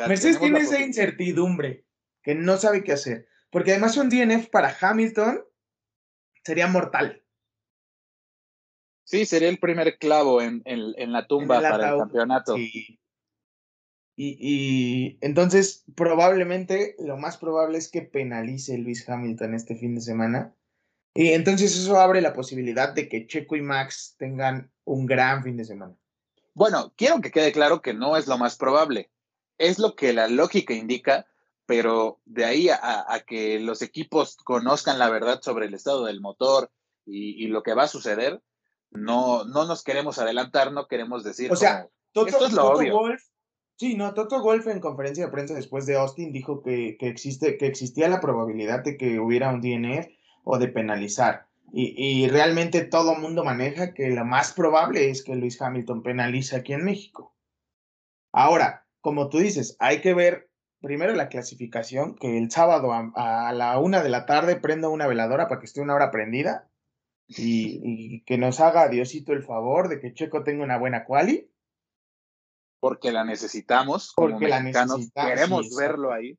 Mercedes 0.07 0.39
tiene 0.39 0.59
esa 0.59 0.81
incertidumbre 0.81 1.85
que 2.21 2.35
no 2.35 2.57
sabe 2.57 2.83
qué 2.83 2.93
hacer. 2.93 3.27
Porque 3.49 3.71
además 3.71 3.97
un 3.97 4.09
DNF 4.09 4.49
para 4.49 4.75
Hamilton 4.79 5.43
sería 6.43 6.67
mortal. 6.67 7.23
Sí, 9.05 9.25
sería 9.25 9.47
el 9.47 9.59
primer 9.59 9.97
clavo 9.97 10.41
en, 10.41 10.61
en, 10.65 11.13
la 11.13 11.27
tumba 11.27 11.61
para 11.61 11.91
el 11.91 11.97
campeonato. 11.99 12.57
Y, 12.57 12.99
y, 14.17 15.17
entonces, 15.21 15.85
probablemente, 15.95 16.95
lo 16.99 17.15
más 17.17 17.37
probable 17.37 17.77
es 17.77 17.89
que 17.89 18.01
penalice 18.01 18.77
Luis 18.77 19.07
Hamilton 19.07 19.53
este 19.53 19.75
fin 19.75 19.95
de 19.95 20.01
semana. 20.01 20.55
Y 21.17 21.33
entonces 21.33 21.75
eso 21.75 21.99
abre 21.99 22.21
la 22.21 22.33
posibilidad 22.33 22.93
de 22.93 23.09
que 23.09 23.27
Checo 23.27 23.55
y 23.55 23.61
Max 23.61 24.15
tengan 24.17 24.71
un 24.85 25.05
gran 25.05 25.43
fin 25.43 25.57
de 25.57 25.65
semana. 25.65 25.95
Bueno, 26.53 26.93
quiero 26.95 27.21
que 27.21 27.31
quede 27.31 27.51
claro 27.51 27.81
que 27.81 27.93
no 27.93 28.17
es 28.17 28.27
lo 28.27 28.37
más 28.37 28.55
probable. 28.55 29.11
Es 29.57 29.79
lo 29.79 29.95
que 29.95 30.13
la 30.13 30.27
lógica 30.27 30.73
indica, 30.73 31.25
pero 31.65 32.21
de 32.25 32.45
ahí 32.45 32.69
a, 32.69 33.23
que 33.25 33.59
los 33.59 33.81
equipos 33.81 34.37
conozcan 34.37 34.99
la 34.99 35.09
verdad 35.09 35.41
sobre 35.41 35.65
el 35.65 35.73
estado 35.73 36.05
del 36.05 36.21
motor 36.21 36.71
y 37.05 37.47
lo 37.47 37.63
que 37.63 37.73
va 37.73 37.83
a 37.83 37.87
suceder, 37.87 38.41
no, 38.91 39.45
no 39.45 39.65
nos 39.65 39.83
queremos 39.83 40.19
adelantar, 40.19 40.71
no 40.71 40.87
queremos 40.87 41.23
decir. 41.23 41.51
O 41.51 41.55
sea, 41.55 41.87
Toto, 42.11 42.45
es 42.45 42.53
lo 42.53 42.73
Wolf, 42.73 43.21
sí, 43.75 43.95
no, 43.95 44.13
Toto 44.13 44.41
Wolf 44.41 44.67
en 44.67 44.79
conferencia 44.79 45.25
de 45.25 45.31
prensa 45.31 45.53
después 45.53 45.85
de 45.85 45.97
Austin 45.97 46.31
dijo 46.31 46.61
que, 46.61 46.97
que, 46.99 47.07
existe, 47.07 47.57
que 47.57 47.67
existía 47.67 48.07
la 48.07 48.21
probabilidad 48.21 48.83
de 48.83 48.97
que 48.97 49.19
hubiera 49.19 49.49
un 49.49 49.61
DNF 49.61 50.07
o 50.47 50.57
de 50.57 50.67
penalizar. 50.67 51.47
Y, 51.73 51.93
y 51.97 52.27
realmente 52.29 52.85
todo 52.85 53.13
el 53.13 53.21
mundo 53.21 53.43
maneja 53.43 53.93
que 53.93 54.09
lo 54.09 54.23
más 54.23 54.53
probable 54.53 55.09
es 55.09 55.23
que 55.23 55.35
Luis 55.35 55.61
Hamilton 55.61 56.01
penalice 56.01 56.55
aquí 56.55 56.73
en 56.73 56.85
México. 56.85 57.35
Ahora, 58.31 58.85
como 59.01 59.29
tú 59.29 59.39
dices, 59.39 59.75
hay 59.79 59.99
que 59.99 60.13
ver 60.13 60.49
primero 60.81 61.13
la 61.13 61.27
clasificación, 61.27 62.15
que 62.15 62.37
el 62.37 62.49
sábado 62.51 62.93
a, 62.93 63.11
a 63.49 63.51
la 63.51 63.77
una 63.79 64.01
de 64.03 64.09
la 64.09 64.25
tarde 64.25 64.55
prenda 64.55 64.89
una 64.89 65.07
veladora 65.07 65.47
para 65.47 65.59
que 65.59 65.65
esté 65.65 65.81
una 65.81 65.95
hora 65.95 66.11
prendida 66.11 66.69
y, 67.27 68.21
que 68.21 68.37
nos 68.37 68.59
haga 68.59 68.87
Diosito 68.87 69.33
el 69.33 69.43
favor 69.43 69.89
de 69.89 69.99
que 69.99 70.13
Checo 70.13 70.43
tenga 70.43 70.63
una 70.63 70.77
buena 70.77 71.05
quali. 71.05 71.51
Porque 72.79 73.11
la 73.11 73.25
necesitamos. 73.25 74.13
Porque 74.15 74.47
la 74.47 74.61
necesitamos. 74.61 75.11
Queremos 75.13 75.75
verlo 75.75 76.13
ahí. 76.13 76.37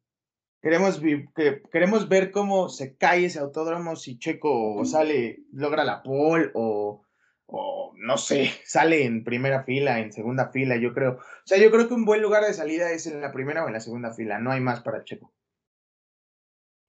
Queremos, 0.61 1.01
que, 1.35 1.63
queremos 1.71 2.09
ver 2.09 2.33
cómo 2.33 2.69
se 2.69 2.97
cae 2.97 3.27
ese 3.27 3.39
autódromo 3.39 3.95
si 3.95 4.19
Checo 4.19 4.85
sale, 4.85 5.45
logra 5.53 5.85
la 5.85 6.03
pole 6.03 6.51
o, 6.55 7.05
o 7.47 7.93
no 7.97 8.19
sé, 8.19 8.51
sale 8.65 9.05
en 9.05 9.23
primera 9.23 9.63
fila, 9.63 10.01
en 10.01 10.13
segunda 10.13 10.51
fila, 10.51 10.77
yo 10.77 10.93
creo. 10.93 11.13
O 11.13 11.47
sea, 11.47 11.59
yo 11.59 11.71
creo 11.71 11.87
que 11.87 11.95
un 11.95 12.05
buen 12.05 12.23
lugar 12.23 12.45
de 12.45 12.55
salida 12.55 12.91
es 12.91 13.07
en 13.07 13.21
la 13.21 13.33
primera 13.33 13.65
o 13.65 13.69
en 13.69 13.75
la 13.75 13.81
segunda 13.81 14.13
fila, 14.13 14.39
no 14.41 14.51
hay 14.51 14.61
más 14.61 14.81
para 14.81 15.05
Checo. 15.05 15.33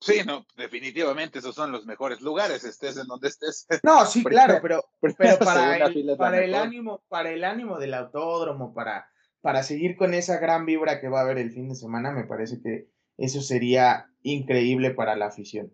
Sí, 0.01 0.21
no, 0.25 0.45
definitivamente 0.55 1.39
esos 1.39 1.53
son 1.53 1.71
los 1.71 1.86
mejores 1.86 2.21
lugares, 2.21 2.63
estés 2.63 2.97
en 2.97 3.08
donde 3.08 3.27
estés. 3.27 3.67
No, 3.84 4.05
sí, 4.05 4.23
claro, 4.23 4.60
pero, 4.62 4.84
pero 5.17 5.38
para, 5.38 5.77
el, 5.77 6.17
para 6.17 6.43
el 6.43 6.55
ánimo, 6.55 7.03
para 7.08 7.32
el 7.32 7.43
ánimo 7.43 7.77
del 7.77 7.93
autódromo, 7.93 8.73
para, 8.73 9.10
para 9.41 9.62
seguir 9.62 9.97
con 9.97 10.13
esa 10.13 10.39
gran 10.39 10.65
vibra 10.65 11.01
que 11.01 11.10
va 11.10 11.19
a 11.19 11.23
haber 11.23 11.38
el 11.38 11.51
fin 11.51 11.67
de 11.69 11.75
semana, 11.75 12.12
me 12.12 12.23
parece 12.23 12.62
que 12.62 12.88
eso 13.19 13.41
sería 13.41 14.12
increíble 14.23 14.91
para 14.91 15.15
la 15.15 15.27
afición. 15.27 15.73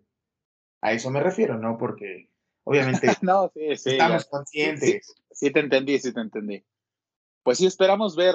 A 0.80 0.92
eso 0.92 1.10
me 1.10 1.20
refiero, 1.20 1.58
¿no? 1.58 1.78
Porque 1.78 2.30
obviamente 2.64 3.08
no, 3.22 3.50
sí, 3.54 3.76
sí, 3.76 3.90
estamos 3.92 4.26
conscientes. 4.26 5.14
Sí, 5.30 5.50
te 5.50 5.60
entendí, 5.60 5.98
sí 5.98 6.12
te 6.12 6.20
entendí. 6.20 6.64
Pues 7.42 7.58
sí, 7.58 7.66
esperamos 7.66 8.16
ver, 8.16 8.34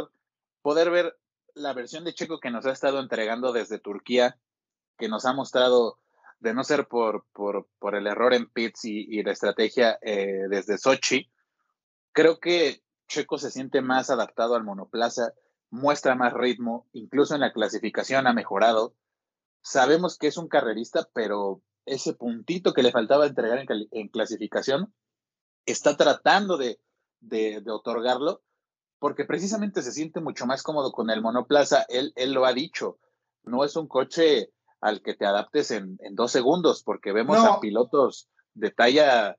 poder 0.62 0.90
ver 0.90 1.18
la 1.54 1.74
versión 1.74 2.04
de 2.04 2.14
Checo 2.14 2.40
que 2.40 2.52
nos 2.52 2.66
ha 2.66 2.72
estado 2.72 3.00
entregando 3.00 3.52
desde 3.52 3.80
Turquía 3.80 4.38
que 4.98 5.10
nos 5.10 5.26
ha 5.26 5.34
mostrado, 5.34 5.98
de 6.40 6.54
no 6.54 6.64
ser 6.64 6.88
por, 6.88 7.26
por, 7.34 7.68
por 7.80 7.96
el 7.96 8.08
error 8.08 8.34
en 8.34 8.50
pits 8.50 8.86
y, 8.86 9.08
y 9.10 9.24
la 9.24 9.32
estrategia 9.32 9.98
eh, 10.02 10.44
desde 10.50 10.78
Sochi, 10.78 11.30
creo 12.14 12.40
que 12.40 12.84
Checo 13.08 13.38
se 13.38 13.52
siente 13.52 13.82
más 13.82 14.10
adaptado 14.10 14.56
al 14.56 14.64
monoplaza, 14.64 15.34
muestra 15.70 16.16
más 16.16 16.34
ritmo, 16.34 16.88
incluso 16.94 17.36
en 17.36 17.42
la 17.42 17.52
clasificación 17.52 18.28
ha 18.28 18.34
mejorado. 18.34 18.96
Sabemos 19.62 20.18
que 20.18 20.28
es 20.28 20.38
un 20.38 20.48
carrerista, 20.48 21.08
pero 21.14 21.62
ese 21.86 22.14
puntito 22.14 22.74
que 22.74 22.84
le 22.84 22.92
faltaba 22.92 23.26
entregar 23.26 23.60
en, 23.60 23.68
en 23.92 24.08
clasificación, 24.08 24.94
está 25.66 25.98
tratando 25.98 26.58
de, 26.58 26.80
de, 27.20 27.62
de, 27.62 27.72
otorgarlo, 27.72 28.42
porque 29.00 29.26
precisamente 29.26 29.82
se 29.82 29.92
siente 29.92 30.22
mucho 30.22 30.46
más 30.46 30.64
cómodo 30.64 30.92
con 30.92 31.10
el 31.10 31.22
monoplaza. 31.22 31.86
Él, 31.90 32.14
él 32.16 32.34
lo 32.34 32.46
ha 32.46 32.54
dicho, 32.54 33.00
no 33.44 33.64
es 33.64 33.76
un 33.76 33.88
coche 33.88 34.52
al 34.80 35.02
que 35.02 35.14
te 35.14 35.26
adaptes 35.26 35.72
en, 35.72 35.98
dos 36.12 36.32
segundos, 36.32 36.84
porque 36.84 37.12
vemos 37.12 37.38
a 37.38 37.60
pilotos 37.60 38.30
de 38.54 38.72
talla 38.72 39.38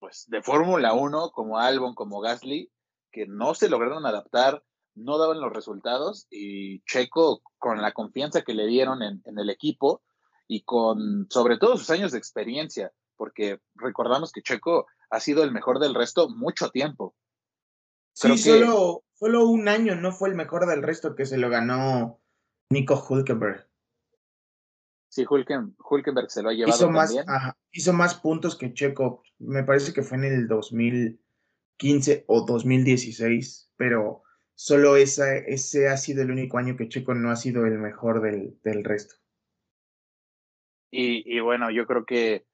pues 0.00 0.26
de 0.28 0.42
Fórmula 0.42 0.92
1 0.92 1.30
como 1.30 1.58
Albon, 1.58 1.94
como 1.94 2.20
Gasly, 2.20 2.70
que 3.10 3.26
no 3.26 3.54
se 3.54 3.68
lograron 3.68 4.06
adaptar, 4.06 4.62
no 4.98 5.18
daban 5.18 5.40
los 5.40 5.52
resultados 5.52 6.26
y 6.30 6.80
Checo 6.82 7.42
con 7.58 7.80
la 7.80 7.92
confianza 7.92 8.42
que 8.42 8.54
le 8.54 8.66
dieron 8.66 9.02
en, 9.02 9.22
el 9.24 9.50
equipo 9.50 10.02
y 10.46 10.62
con 10.62 11.26
sobre 11.30 11.58
todo 11.58 11.76
sus 11.76 11.90
años 11.90 12.12
de 12.12 12.18
experiencia, 12.18 12.92
porque 13.16 13.60
recordamos 13.74 14.32
que 14.32 14.42
Checo 14.42 14.86
ha 15.10 15.20
sido 15.20 15.42
el 15.42 15.52
mejor 15.52 15.78
del 15.78 15.94
resto 15.94 16.28
mucho 16.28 16.70
tiempo. 16.70 17.14
sí, 18.12 18.36
solo, 18.38 19.04
solo 19.14 19.46
un 19.46 19.68
año 19.68 19.94
no 19.94 20.12
fue 20.12 20.28
el 20.28 20.34
mejor 20.34 20.66
del 20.66 20.82
resto 20.82 21.14
que 21.14 21.26
se 21.26 21.38
lo 21.38 21.50
ganó 21.50 22.20
Nico 22.70 23.02
Hulkenberg. 23.08 23.68
Sí, 25.10 25.24
Hulkenberg 25.26 26.30
se 26.30 26.42
lo 26.42 26.50
ha 26.50 26.52
llevado 26.52 26.76
hizo 26.76 26.90
más, 26.90 27.14
hizo 27.72 27.92
más 27.92 28.14
puntos 28.14 28.56
que 28.56 28.74
Checo. 28.74 29.22
Me 29.38 29.64
parece 29.64 29.92
que 29.92 30.02
fue 30.02 30.18
en 30.18 30.24
el 30.24 30.48
2015 30.48 32.24
o 32.26 32.44
2016, 32.44 33.72
pero 33.76 34.22
solo 34.58 34.96
ese 34.96 35.88
ha 35.88 35.96
sido 35.96 36.22
el 36.22 36.32
único 36.32 36.58
año 36.58 36.76
que 36.76 36.88
Checo 36.88 37.14
no 37.14 37.30
ha 37.30 37.36
sido 37.36 37.64
el 37.64 37.78
mejor 37.78 38.20
del, 38.20 38.84
resto. 38.84 39.14
Y, 40.90 41.38
bueno, 41.38 41.70
yo 41.70 41.86
creo 41.86 42.04
que 42.04 42.44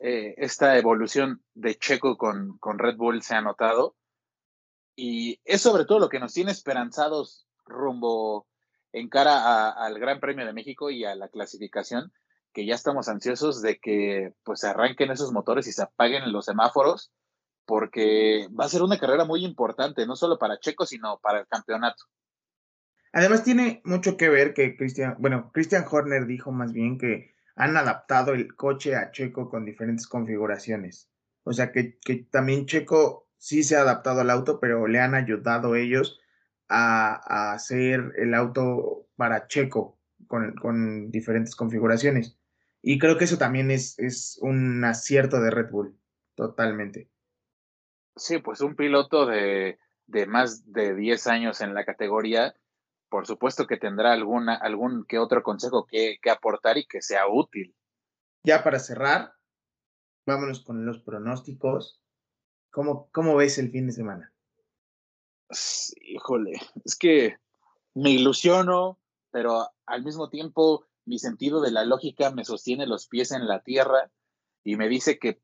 eh, 0.00 0.34
esta 0.38 0.76
evolución 0.76 1.44
de 1.54 1.76
Checo 1.76 2.18
con, 2.18 2.58
Red 2.60 2.96
Bull 2.96 3.22
se 3.22 3.36
ha 3.36 3.42
notado. 3.42 3.94
Y 4.96 5.40
es 5.44 5.60
sobre 5.60 5.84
todo 5.84 6.00
lo 6.00 6.08
que 6.08 6.18
nos 6.18 6.32
tiene 6.32 6.50
esperanzados 6.50 7.46
rumbo 7.64 8.48
en 8.92 9.08
cara 9.08 9.70
al 9.70 10.00
Gran 10.00 10.18
Premio 10.18 10.46
de 10.46 10.52
México 10.52 10.90
y 10.90 11.04
a 11.04 11.14
la 11.14 11.28
clasificación, 11.28 12.12
que 12.52 12.66
ya 12.66 12.74
estamos 12.74 13.08
ansiosos 13.08 13.62
de 13.62 13.78
que 13.78 14.34
pues 14.42 14.60
se 14.60 14.66
arranquen 14.66 15.12
esos 15.12 15.30
motores 15.30 15.68
y 15.68 15.72
se 15.72 15.82
apaguen 15.82 16.32
los 16.32 16.46
semáforos 16.46 17.12
porque 17.66 18.48
va 18.58 18.64
a 18.64 18.68
ser 18.68 18.82
una 18.82 18.98
carrera 18.98 19.24
muy 19.24 19.44
importante, 19.44 20.06
no 20.06 20.16
solo 20.16 20.38
para 20.38 20.58
Checo, 20.58 20.86
sino 20.86 21.18
para 21.20 21.40
el 21.40 21.46
campeonato. 21.46 22.04
Además 23.12 23.44
tiene 23.44 23.80
mucho 23.84 24.16
que 24.16 24.28
ver 24.28 24.54
que 24.54 24.76
Christian, 24.76 25.16
bueno, 25.18 25.50
Christian 25.52 25.84
Horner 25.90 26.26
dijo 26.26 26.52
más 26.52 26.72
bien 26.72 26.98
que 26.98 27.34
han 27.56 27.76
adaptado 27.76 28.34
el 28.34 28.54
coche 28.54 28.94
a 28.94 29.10
Checo 29.10 29.48
con 29.48 29.64
diferentes 29.64 30.06
configuraciones. 30.06 31.10
O 31.42 31.52
sea 31.52 31.72
que, 31.72 31.98
que 32.00 32.26
también 32.30 32.66
Checo 32.66 33.28
sí 33.38 33.62
se 33.62 33.76
ha 33.76 33.80
adaptado 33.80 34.20
al 34.20 34.30
auto, 34.30 34.60
pero 34.60 34.86
le 34.86 35.00
han 35.00 35.14
ayudado 35.14 35.74
ellos 35.76 36.20
a, 36.68 37.52
hacer 37.52 38.12
el 38.16 38.34
auto 38.34 39.08
para 39.16 39.46
Checo 39.46 39.98
con, 40.26 40.54
con, 40.56 41.10
diferentes 41.10 41.56
configuraciones. 41.56 42.38
Y 42.82 42.98
creo 42.98 43.16
que 43.16 43.24
eso 43.24 43.38
también 43.38 43.70
es, 43.70 43.98
es 43.98 44.38
un 44.42 44.84
acierto 44.84 45.40
de 45.40 45.50
Red 45.50 45.70
Bull, 45.70 45.98
totalmente. 46.34 47.08
Sí, 48.16 48.38
pues 48.38 48.60
un 48.62 48.74
piloto 48.74 49.26
de, 49.26 49.78
de 50.06 50.26
más 50.26 50.72
de 50.72 50.94
10 50.94 51.26
años 51.26 51.60
en 51.60 51.74
la 51.74 51.84
categoría, 51.84 52.54
por 53.08 53.26
supuesto 53.26 53.66
que 53.66 53.76
tendrá 53.76 54.12
alguna, 54.12 54.54
algún 54.54 55.04
que 55.06 55.18
otro 55.18 55.42
consejo 55.42 55.86
que, 55.86 56.18
que 56.22 56.30
aportar 56.30 56.78
y 56.78 56.86
que 56.86 57.02
sea 57.02 57.28
útil. 57.28 57.74
Ya 58.42 58.64
para 58.64 58.78
cerrar, 58.78 59.34
vámonos 60.26 60.64
con 60.64 60.86
los 60.86 61.00
pronósticos. 61.00 62.00
¿Cómo, 62.70 63.08
cómo 63.12 63.36
ves 63.36 63.58
el 63.58 63.70
fin 63.70 63.86
de 63.86 63.92
semana? 63.92 64.32
híjole, 66.00 66.60
es 66.84 66.96
que 66.96 67.36
me 67.94 68.10
ilusiono, 68.10 68.98
pero 69.30 69.68
al 69.86 70.02
mismo 70.02 70.28
tiempo 70.28 70.86
mi 71.04 71.18
sentido 71.18 71.60
de 71.60 71.70
la 71.70 71.84
lógica 71.84 72.30
me 72.30 72.44
sostiene 72.44 72.86
los 72.86 73.06
pies 73.06 73.30
en 73.30 73.46
la 73.46 73.62
tierra 73.62 74.10
y 74.64 74.76
me 74.76 74.88
dice 74.88 75.18
que 75.18 75.40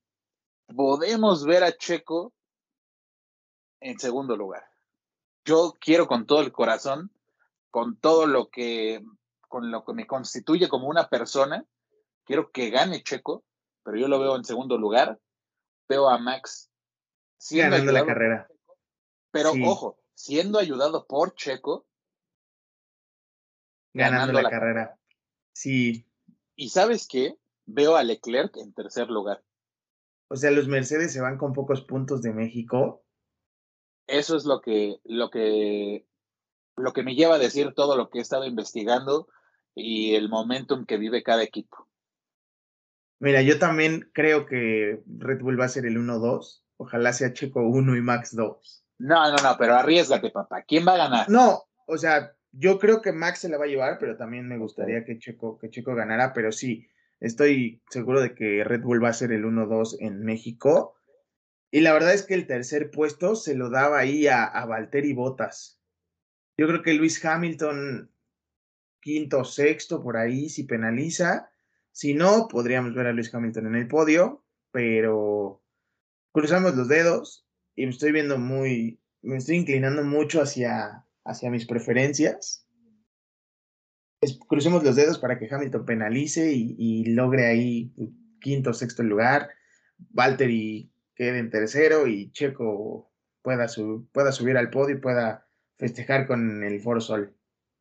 podemos 0.75 1.47
ver 1.47 1.63
a 1.63 1.77
Checo 1.77 2.33
en 3.83 3.99
segundo 3.99 4.37
lugar. 4.37 4.65
Yo 5.45 5.77
quiero 5.81 6.07
con 6.07 6.27
todo 6.27 6.41
el 6.41 6.53
corazón, 6.53 7.11
con 7.71 7.97
todo 7.97 8.27
lo 8.27 8.49
que, 8.49 9.03
con 9.49 9.71
lo 9.71 9.85
que 9.85 9.93
me 9.93 10.07
constituye 10.07 10.69
como 10.69 10.89
una 10.89 11.09
persona, 11.09 11.67
quiero 12.25 12.51
que 12.53 12.71
gane 12.71 13.03
Checo, 13.03 13.45
pero 13.83 13.99
yo 13.99 14.09
lo 14.09 14.21
veo 14.21 14.37
en 14.37 14.45
segundo 14.45 14.79
lugar. 14.79 15.19
Veo 15.89 16.09
a 16.09 16.19
Max 16.19 16.71
ganando 17.51 17.93
la 17.93 18.07
carrera. 18.07 18.49
Pero 19.31 19.53
ojo, 19.65 19.99
siendo 20.15 20.59
ayudado 20.59 21.07
por 21.07 21.35
Checo. 21.35 21.87
Ganando, 23.95 24.41
la, 24.41 24.49
carrera. 24.49 24.99
Sí. 25.53 26.07
¿Y 26.55 26.71
sabes 26.71 27.07
qué? 27.07 27.37
Veo 27.67 27.97
a 27.97 28.03
Leclerc 28.03 28.57
en 28.57 28.73
tercer 28.73 29.09
lugar. 29.11 29.43
O 30.29 30.37
sea, 30.37 30.51
los 30.51 30.67
Mercedes 30.67 31.13
se 31.13 31.21
van 31.21 31.37
con 31.37 31.53
pocos 31.53 31.83
puntos 31.83 32.23
de 32.23 32.33
México. 32.33 33.05
Eso 34.13 34.37
es 34.37 34.45
lo 34.45 34.61
que, 34.61 35.01
lo 35.05 35.31
que, 35.31 36.07
lo 36.77 36.93
que 36.93 37.03
me 37.03 37.15
lleva 37.15 37.37
a 37.37 37.39
decir 37.39 37.73
todo 37.75 37.97
lo 37.97 38.11
que 38.11 38.19
he 38.19 38.23
estado 38.23 38.45
investigando 38.45 39.27
y 39.75 40.15
el 40.15 40.29
momentum 40.29 40.85
que 40.85 40.99
vive 40.99 41.23
cada 41.23 41.43
equipo. 41.43 41.89
Mira, 43.21 43.41
yo 43.41 43.59
también 43.59 44.11
creo 44.13 44.47
que 44.47 45.03
Red 45.07 45.41
Bull 45.41 45.59
va 45.59 45.65
a 45.65 45.69
ser 45.69 45.87
el 45.87 45.97
1-2. 45.97 46.63
Ojalá 46.77 47.13
sea 47.13 47.33
Checo 47.33 47.63
1 47.63 47.97
y 47.97 48.01
Max 48.03 48.35
2. 48.37 48.85
No, 48.99 49.31
no, 49.31 49.37
no, 49.43 49.57
pero 49.59 49.77
arriesgate, 49.77 50.31
papá. 50.31 50.63
¿Quién 50.63 50.87
va 50.87 50.95
a 50.95 50.99
ganar? 50.99 51.31
No, 51.31 51.63
o 51.87 51.97
sea, 51.97 52.33
yo 52.51 52.79
creo 52.79 53.01
que 53.01 53.13
Max 53.13 53.41
se 53.41 53.49
la 53.49 53.59
va 53.59 53.65
a 53.65 53.69
llevar, 53.69 53.99
pero 53.99 54.17
también 54.17 54.47
me 54.47 54.59
gustaría 54.59 55.05
que 55.05 55.19
Checo, 55.19 55.59
que 55.59 55.71
Checo 55.71 55.95
ganara, 55.95 56.33
pero 56.35 56.53
sí, 56.53 56.87
estoy 57.19 57.83
seguro 57.89 58.21
de 58.21 58.35
que 58.35 58.63
Red 58.63 58.83
Bull 58.83 59.03
va 59.03 59.09
a 59.09 59.15
ser 59.15 59.33
el 59.33 59.45
1-2 59.45 59.97
en 60.01 60.23
México. 60.23 60.97
Y 61.73 61.81
la 61.81 61.95
verdad 61.95 62.13
es 62.13 62.23
que 62.23 62.35
el 62.35 62.47
tercer 62.47 62.91
puesto 62.91 63.35
se 63.35 63.55
lo 63.55 63.71
daba 63.71 63.99
ahí 63.99 64.27
a, 64.27 64.45
a 64.45 64.67
Valtteri 64.67 65.15
Bottas. 65.15 65.81
Yo 66.59 66.69
creo 66.69 66.83
que 66.83 66.93
Luis 66.93 67.25
Hamilton, 67.25 68.13
quinto 69.01 69.41
o 69.41 69.45
sexto, 69.45 70.03
por 70.03 70.19
ahí, 70.19 70.51
si 70.51 70.65
penaliza. 70.65 71.51
Si 71.91 72.13
no, 72.13 72.47
podríamos 72.47 72.95
ver 72.95 73.07
a 73.07 73.13
Luis 73.13 73.35
Hamilton 73.35 73.69
en 73.69 73.77
el 73.77 73.89
podio, 73.89 74.45
pero 74.71 75.65
cruzamos 76.31 76.77
los 76.77 76.89
dedos 76.89 77.47
y 77.75 77.87
me 77.87 77.93
estoy 77.93 78.13
viendo 78.13 78.39
muy, 78.39 79.01
me 79.23 79.39
estoy 79.39 79.57
inclinando 79.57 80.05
mucho 80.05 80.43
hacia, 80.43 81.07
hacia 81.25 81.51
mis 81.51 81.67
preferencias. 81.67 82.67
crucemos 84.47 84.85
los 84.85 84.95
dedos 84.95 85.19
para 85.19 85.39
que 85.39 85.49
Hamilton 85.51 85.87
penalice 85.87 86.53
y, 86.53 87.05
logre 87.15 87.47
ahí 87.47 87.95
quinto 88.41 88.71
o 88.71 88.75
sexto 88.75 89.03
lugar. 89.03 89.49
Valtteri 89.97 90.92
quede 91.15 91.39
en 91.39 91.51
tercero 91.51 92.07
y 92.07 92.31
Checo 92.33 93.13
pueda, 93.43 93.67
pueda 94.13 94.33
subir 94.33 94.57
al 94.57 94.71
podio 94.71 94.97
y 94.97 95.01
pueda 95.01 95.47
festejar 95.79 96.27
con 96.27 96.63
el 96.63 96.81
Foro 96.81 97.01
Sol. 97.01 97.37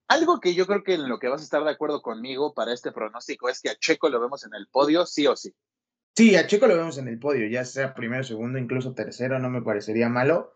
Algo 0.07 0.39
que 0.39 0.53
yo 0.53 0.67
creo 0.67 0.83
que 0.83 0.95
en 0.95 1.07
lo 1.07 1.19
que 1.19 1.29
vas 1.29 1.41
a 1.41 1.43
estar 1.45 1.63
de 1.63 1.71
acuerdo 1.71 2.01
conmigo 2.01 2.53
para 2.53 2.73
este 2.73 2.91
pronóstico 2.91 3.47
es 3.47 3.61
que 3.61 3.69
a 3.69 3.75
Checo 3.75 4.09
lo 4.09 4.19
vemos 4.19 4.45
en 4.45 4.53
el 4.53 4.67
podio, 4.67 5.05
sí 5.05 5.25
o 5.27 5.35
sí. 5.35 5.53
Sí, 6.15 6.35
a 6.35 6.45
Checo 6.47 6.67
lo 6.67 6.75
vemos 6.75 6.97
en 6.97 7.07
el 7.07 7.17
podio, 7.17 7.47
ya 7.47 7.63
sea 7.63 7.93
primero, 7.93 8.23
segundo, 8.23 8.59
incluso 8.59 8.93
tercero, 8.93 9.39
no 9.39 9.49
me 9.49 9.61
parecería 9.61 10.09
malo. 10.09 10.53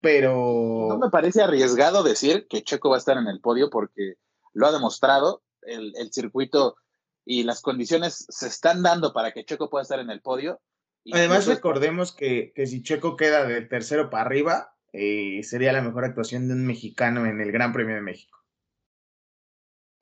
Pero. 0.00 0.86
No 0.88 0.98
me 0.98 1.10
parece 1.10 1.42
arriesgado 1.42 2.02
decir 2.02 2.46
que 2.48 2.62
Checo 2.62 2.90
va 2.90 2.96
a 2.96 2.98
estar 2.98 3.18
en 3.18 3.26
el 3.26 3.40
podio 3.40 3.70
porque 3.70 4.14
lo 4.52 4.66
ha 4.66 4.72
demostrado. 4.72 5.42
El, 5.62 5.92
circuito 6.10 6.76
y 7.24 7.42
las 7.42 7.60
condiciones 7.60 8.26
se 8.28 8.46
están 8.46 8.82
dando 8.82 9.12
para 9.12 9.32
que 9.32 9.44
Checo 9.44 9.68
pueda 9.68 9.82
estar 9.82 9.98
en 9.98 10.10
el 10.10 10.22
podio. 10.22 10.60
Además, 11.12 11.46
recordemos 11.46 12.14
que, 12.14 12.52
que, 12.54 12.66
si 12.66 12.82
Checo 12.82 13.16
queda 13.16 13.44
del 13.46 13.68
tercero 13.68 14.10
para 14.10 14.24
arriba, 14.24 14.76
eh, 14.92 15.42
sería 15.42 15.72
la 15.72 15.82
mejor 15.82 16.04
actuación 16.04 16.48
de 16.48 16.54
un 16.54 16.66
mexicano 16.66 17.26
en 17.26 17.40
el 17.40 17.52
Gran 17.52 17.72
Premio 17.72 17.94
de 17.94 18.02
México. 18.02 18.38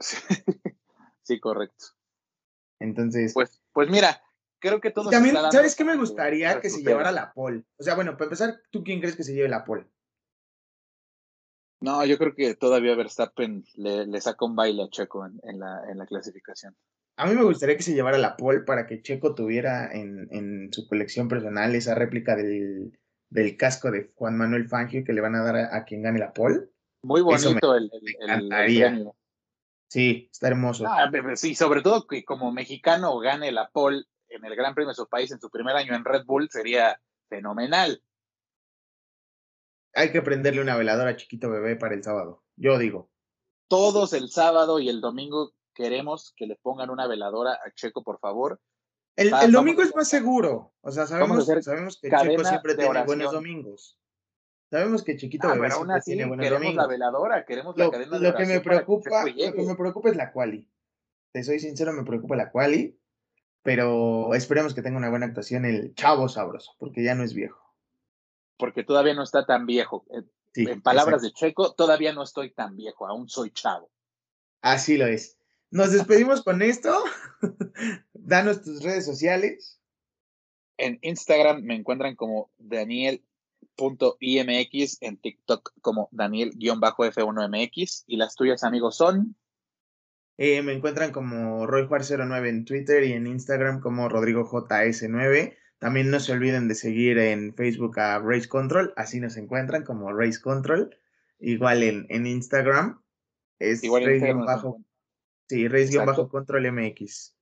sí 0.00 1.38
correcto. 1.40 1.86
Entonces. 2.80 3.32
Pues, 3.34 3.60
pues 3.72 3.90
mira, 3.90 4.22
creo 4.58 4.80
que 4.80 4.90
todo. 4.90 5.10
También, 5.10 5.36
¿sabes 5.50 5.76
qué 5.76 5.84
me 5.84 5.96
gustaría 5.96 6.60
que 6.60 6.70
se 6.70 6.82
llevara 6.82 7.12
la 7.12 7.32
pole? 7.32 7.64
O 7.78 7.82
sea, 7.82 7.94
bueno, 7.94 8.12
para 8.12 8.24
empezar, 8.24 8.60
¿tú 8.70 8.82
quién 8.82 9.00
crees 9.00 9.16
que 9.16 9.24
se 9.24 9.34
lleve 9.34 9.48
la 9.48 9.64
pole? 9.64 9.86
No, 11.80 12.04
yo 12.04 12.18
creo 12.18 12.34
que 12.34 12.54
todavía 12.54 12.96
Verstappen 12.96 13.64
le, 13.74 14.06
le 14.06 14.20
saca 14.20 14.44
un 14.44 14.56
baile 14.56 14.82
a 14.82 14.90
Checo 14.90 15.24
en, 15.26 15.60
la, 15.60 15.82
en 15.88 15.98
la 15.98 16.06
clasificación. 16.06 16.76
A 17.18 17.26
mí 17.26 17.34
me 17.34 17.42
gustaría 17.42 17.76
que 17.76 17.82
se 17.82 17.94
llevara 17.94 18.16
la 18.16 18.36
pole 18.36 18.60
para 18.60 18.86
que 18.86 19.02
Checo 19.02 19.34
tuviera 19.34 19.92
en, 19.92 20.28
en 20.30 20.72
su 20.72 20.86
colección 20.86 21.26
personal 21.26 21.74
esa 21.74 21.96
réplica 21.96 22.36
del, 22.36 22.96
del, 23.28 23.56
casco 23.56 23.90
de 23.90 24.12
Juan 24.14 24.38
Manuel 24.38 24.68
Fangio 24.68 25.02
que 25.04 25.12
le 25.12 25.20
van 25.20 25.34
a 25.34 25.42
dar 25.42 25.56
a, 25.56 25.84
quien 25.84 26.02
gane 26.02 26.20
la 26.20 26.32
pole. 26.32 26.68
Muy 27.02 27.20
bonito 27.22 27.74
el, 27.74 27.90
el, 28.20 28.52
el, 28.52 29.12
Sí, 29.88 30.28
está 30.30 30.46
hermoso. 30.46 30.84
Ah, 30.86 31.10
sí, 31.34 31.56
sobre 31.56 31.82
todo 31.82 32.06
que 32.06 32.24
como 32.24 32.52
mexicano 32.52 33.18
gane 33.18 33.50
la 33.50 33.68
pole 33.68 34.04
en 34.28 34.44
el 34.44 34.54
Gran 34.54 34.74
Premio 34.74 34.90
de 34.90 34.94
su 34.94 35.08
país 35.08 35.32
en 35.32 35.40
su 35.40 35.50
primer 35.50 35.74
año 35.74 35.96
en 35.96 36.04
Red 36.04 36.24
Bull 36.24 36.48
sería 36.50 37.00
fenomenal. 37.28 38.00
Hay 39.92 40.12
que 40.12 40.22
prenderle 40.22 40.60
una 40.60 40.76
veladora 40.76 41.10
a 41.10 41.16
chiquito 41.16 41.50
bebé 41.50 41.74
para 41.74 41.94
el 41.94 42.04
sábado. 42.04 42.44
Yo 42.54 42.78
digo. 42.78 43.10
Todos 43.66 44.12
el 44.12 44.28
sábado 44.28 44.78
y 44.78 44.88
el 44.88 45.00
domingo 45.00 45.52
queremos 45.78 46.34
que 46.36 46.48
le 46.48 46.56
pongan 46.56 46.90
una 46.90 47.06
veladora 47.06 47.52
a 47.52 47.70
Checo, 47.72 48.02
por 48.02 48.18
favor. 48.18 48.60
El, 49.14 49.30
domingo 49.52 49.82
es 49.82 49.94
más 49.94 50.08
seguro. 50.08 50.72
O 50.80 50.90
sea, 50.90 51.06
sabemos, 51.06 51.46
sabemos 51.46 52.00
que 52.00 52.10
Checo 52.10 52.44
siempre 52.44 52.74
tiene 52.74 53.04
buenos 53.04 53.32
domingos. 53.32 53.96
Sabemos 54.70 55.02
que 55.02 55.16
Chiquito 55.16 55.48
ah, 55.48 55.54
Bebé 55.54 55.70
tiene 56.04 56.26
buenos 56.26 56.44
queremos 56.44 56.74
la 56.74 56.86
veladora, 56.86 57.44
queremos 57.46 57.76
la 57.78 57.90
cadena 57.90 58.18
de 58.18 58.28
lo 58.28 58.36
que 58.36 58.44
me 58.44 58.60
preocupa, 58.60 59.24
Lo 59.24 59.52
que 59.54 59.62
me 59.62 59.76
preocupa 59.76 60.10
es 60.10 60.16
la 60.16 60.32
quali. 60.32 60.68
Te 61.32 61.42
soy 61.42 61.58
sincero, 61.58 61.92
me 61.92 62.04
preocupa 62.04 62.36
la 62.36 62.50
quali, 62.50 62.98
pero 63.62 64.34
esperemos 64.34 64.74
que 64.74 64.82
tenga 64.82 64.98
una 64.98 65.10
buena 65.10 65.26
actuación 65.26 65.64
el 65.64 65.94
chavo 65.94 66.28
sabroso, 66.28 66.72
porque 66.78 67.02
ya 67.02 67.14
no 67.14 67.22
es 67.22 67.32
viejo. 67.32 67.74
Porque 68.58 68.82
todavía 68.82 69.14
no 69.14 69.22
está 69.22 69.46
tan 69.46 69.64
viejo. 69.64 70.04
Eh, 70.10 70.24
en 70.66 70.82
palabras 70.82 71.22
de 71.22 71.32
Checo, 71.32 71.72
todavía 71.74 72.12
no 72.12 72.22
estoy 72.22 72.50
tan 72.50 72.76
viejo, 72.76 73.06
aún 73.06 73.28
soy 73.28 73.52
chavo. 73.52 73.90
Así 74.60 74.98
lo 74.98 75.06
es. 75.06 75.37
Nos 75.70 75.92
despedimos 75.92 76.42
con 76.42 76.62
esto. 76.62 76.94
Danos 78.12 78.62
tus 78.62 78.82
redes 78.82 79.04
sociales. 79.04 79.80
En 80.76 80.98
Instagram 81.02 81.62
me 81.62 81.74
encuentran 81.74 82.14
como 82.14 82.50
Daniel 82.58 83.22
.imx 84.20 84.98
en 85.00 85.16
TikTok 85.16 85.72
como 85.80 86.08
Daniel-F1MX 86.12 88.04
y 88.06 88.16
las 88.16 88.34
tuyas 88.34 88.64
amigos 88.64 88.96
son 88.96 89.36
eh, 90.40 90.62
me 90.62 90.72
encuentran 90.72 91.10
como 91.10 91.66
RoyJuar09 91.66 92.48
en 92.48 92.64
Twitter 92.64 93.02
y 93.02 93.12
en 93.12 93.26
Instagram 93.26 93.80
como 93.80 94.08
RodrigoJS9. 94.08 95.56
También 95.80 96.10
no 96.12 96.20
se 96.20 96.32
olviden 96.32 96.68
de 96.68 96.76
seguir 96.76 97.18
en 97.18 97.54
Facebook 97.54 97.98
a 97.98 98.20
Race 98.20 98.48
Control, 98.48 98.92
así 98.96 99.18
nos 99.18 99.36
encuentran 99.36 99.82
como 99.82 100.12
Race 100.12 100.40
Control. 100.40 100.96
Igual 101.40 101.82
en, 101.82 102.06
en 102.08 102.28
Instagram 102.28 103.02
es 103.58 103.82
Igual 103.82 104.06
Race 104.06 104.32
bajo, 104.32 104.80
sí, 105.48 105.68
Race 105.68 105.96
bajo 105.98 106.28
Control 106.28 106.72
MX. 106.72 107.34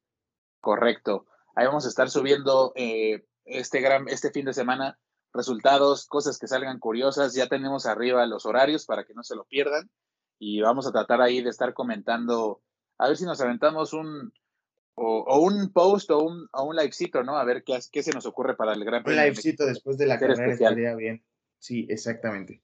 Correcto. 0.60 1.26
Ahí 1.54 1.66
vamos 1.66 1.86
a 1.86 1.88
estar 1.88 2.10
subiendo 2.10 2.72
eh, 2.76 3.26
este 3.44 3.80
gran, 3.80 4.08
este 4.08 4.30
fin 4.30 4.44
de 4.44 4.54
semana 4.54 4.98
resultados, 5.32 6.06
cosas 6.06 6.38
que 6.38 6.48
salgan 6.48 6.78
curiosas. 6.78 7.34
Ya 7.34 7.46
tenemos 7.46 7.86
arriba 7.86 8.26
los 8.26 8.46
horarios 8.46 8.86
para 8.86 9.04
que 9.04 9.14
no 9.14 9.22
se 9.22 9.36
lo 9.36 9.44
pierdan 9.44 9.90
y 10.38 10.60
vamos 10.60 10.86
a 10.86 10.92
tratar 10.92 11.20
ahí 11.22 11.42
de 11.42 11.50
estar 11.50 11.72
comentando, 11.74 12.62
a 12.98 13.08
ver 13.08 13.16
si 13.16 13.24
nos 13.24 13.40
aventamos 13.40 13.92
un, 13.92 14.32
o, 14.94 15.40
un 15.40 15.72
post 15.72 16.10
o 16.10 16.22
un, 16.22 16.48
o 16.52 16.64
un 16.64 16.76
livecito, 16.76 17.22
¿no? 17.22 17.36
A 17.36 17.44
ver 17.44 17.62
qué, 17.64 17.78
qué 17.90 18.02
se 18.02 18.12
nos 18.12 18.26
ocurre 18.26 18.56
para 18.56 18.72
el 18.72 18.84
Gran 18.84 19.02
Premio. 19.02 19.20
Un 19.20 19.28
livecito 19.28 19.66
después 19.66 19.96
de 19.98 20.06
la 20.06 20.18
carrera 20.18 20.52
estaría 20.52 20.94
bien. 20.94 21.24
Sí, 21.58 21.86
exactamente. 21.88 22.62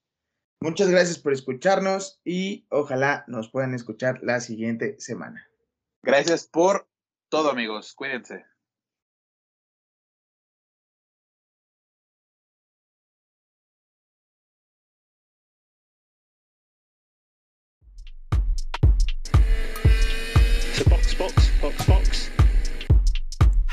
Muchas 0.62 0.90
gracias 0.90 1.18
por 1.18 1.32
escucharnos 1.32 2.20
y 2.24 2.66
ojalá 2.70 3.24
nos 3.26 3.50
puedan 3.50 3.74
escuchar 3.74 4.20
la 4.22 4.38
siguiente 4.38 4.94
semana. 5.00 5.44
Gracias 6.04 6.46
por 6.46 6.88
todo, 7.28 7.50
amigos. 7.50 7.94
Cuídense. 7.94 8.44
Box, 20.88 21.18
box, 21.18 21.60
box, 21.60 21.86
box. 21.88 22.32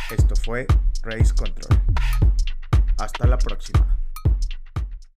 Esto 0.09 0.35
fue 0.37 0.65
Race 1.03 1.35
Control. 1.35 1.79
Hasta 2.97 3.27
la 3.27 3.37
próxima. 3.37 3.98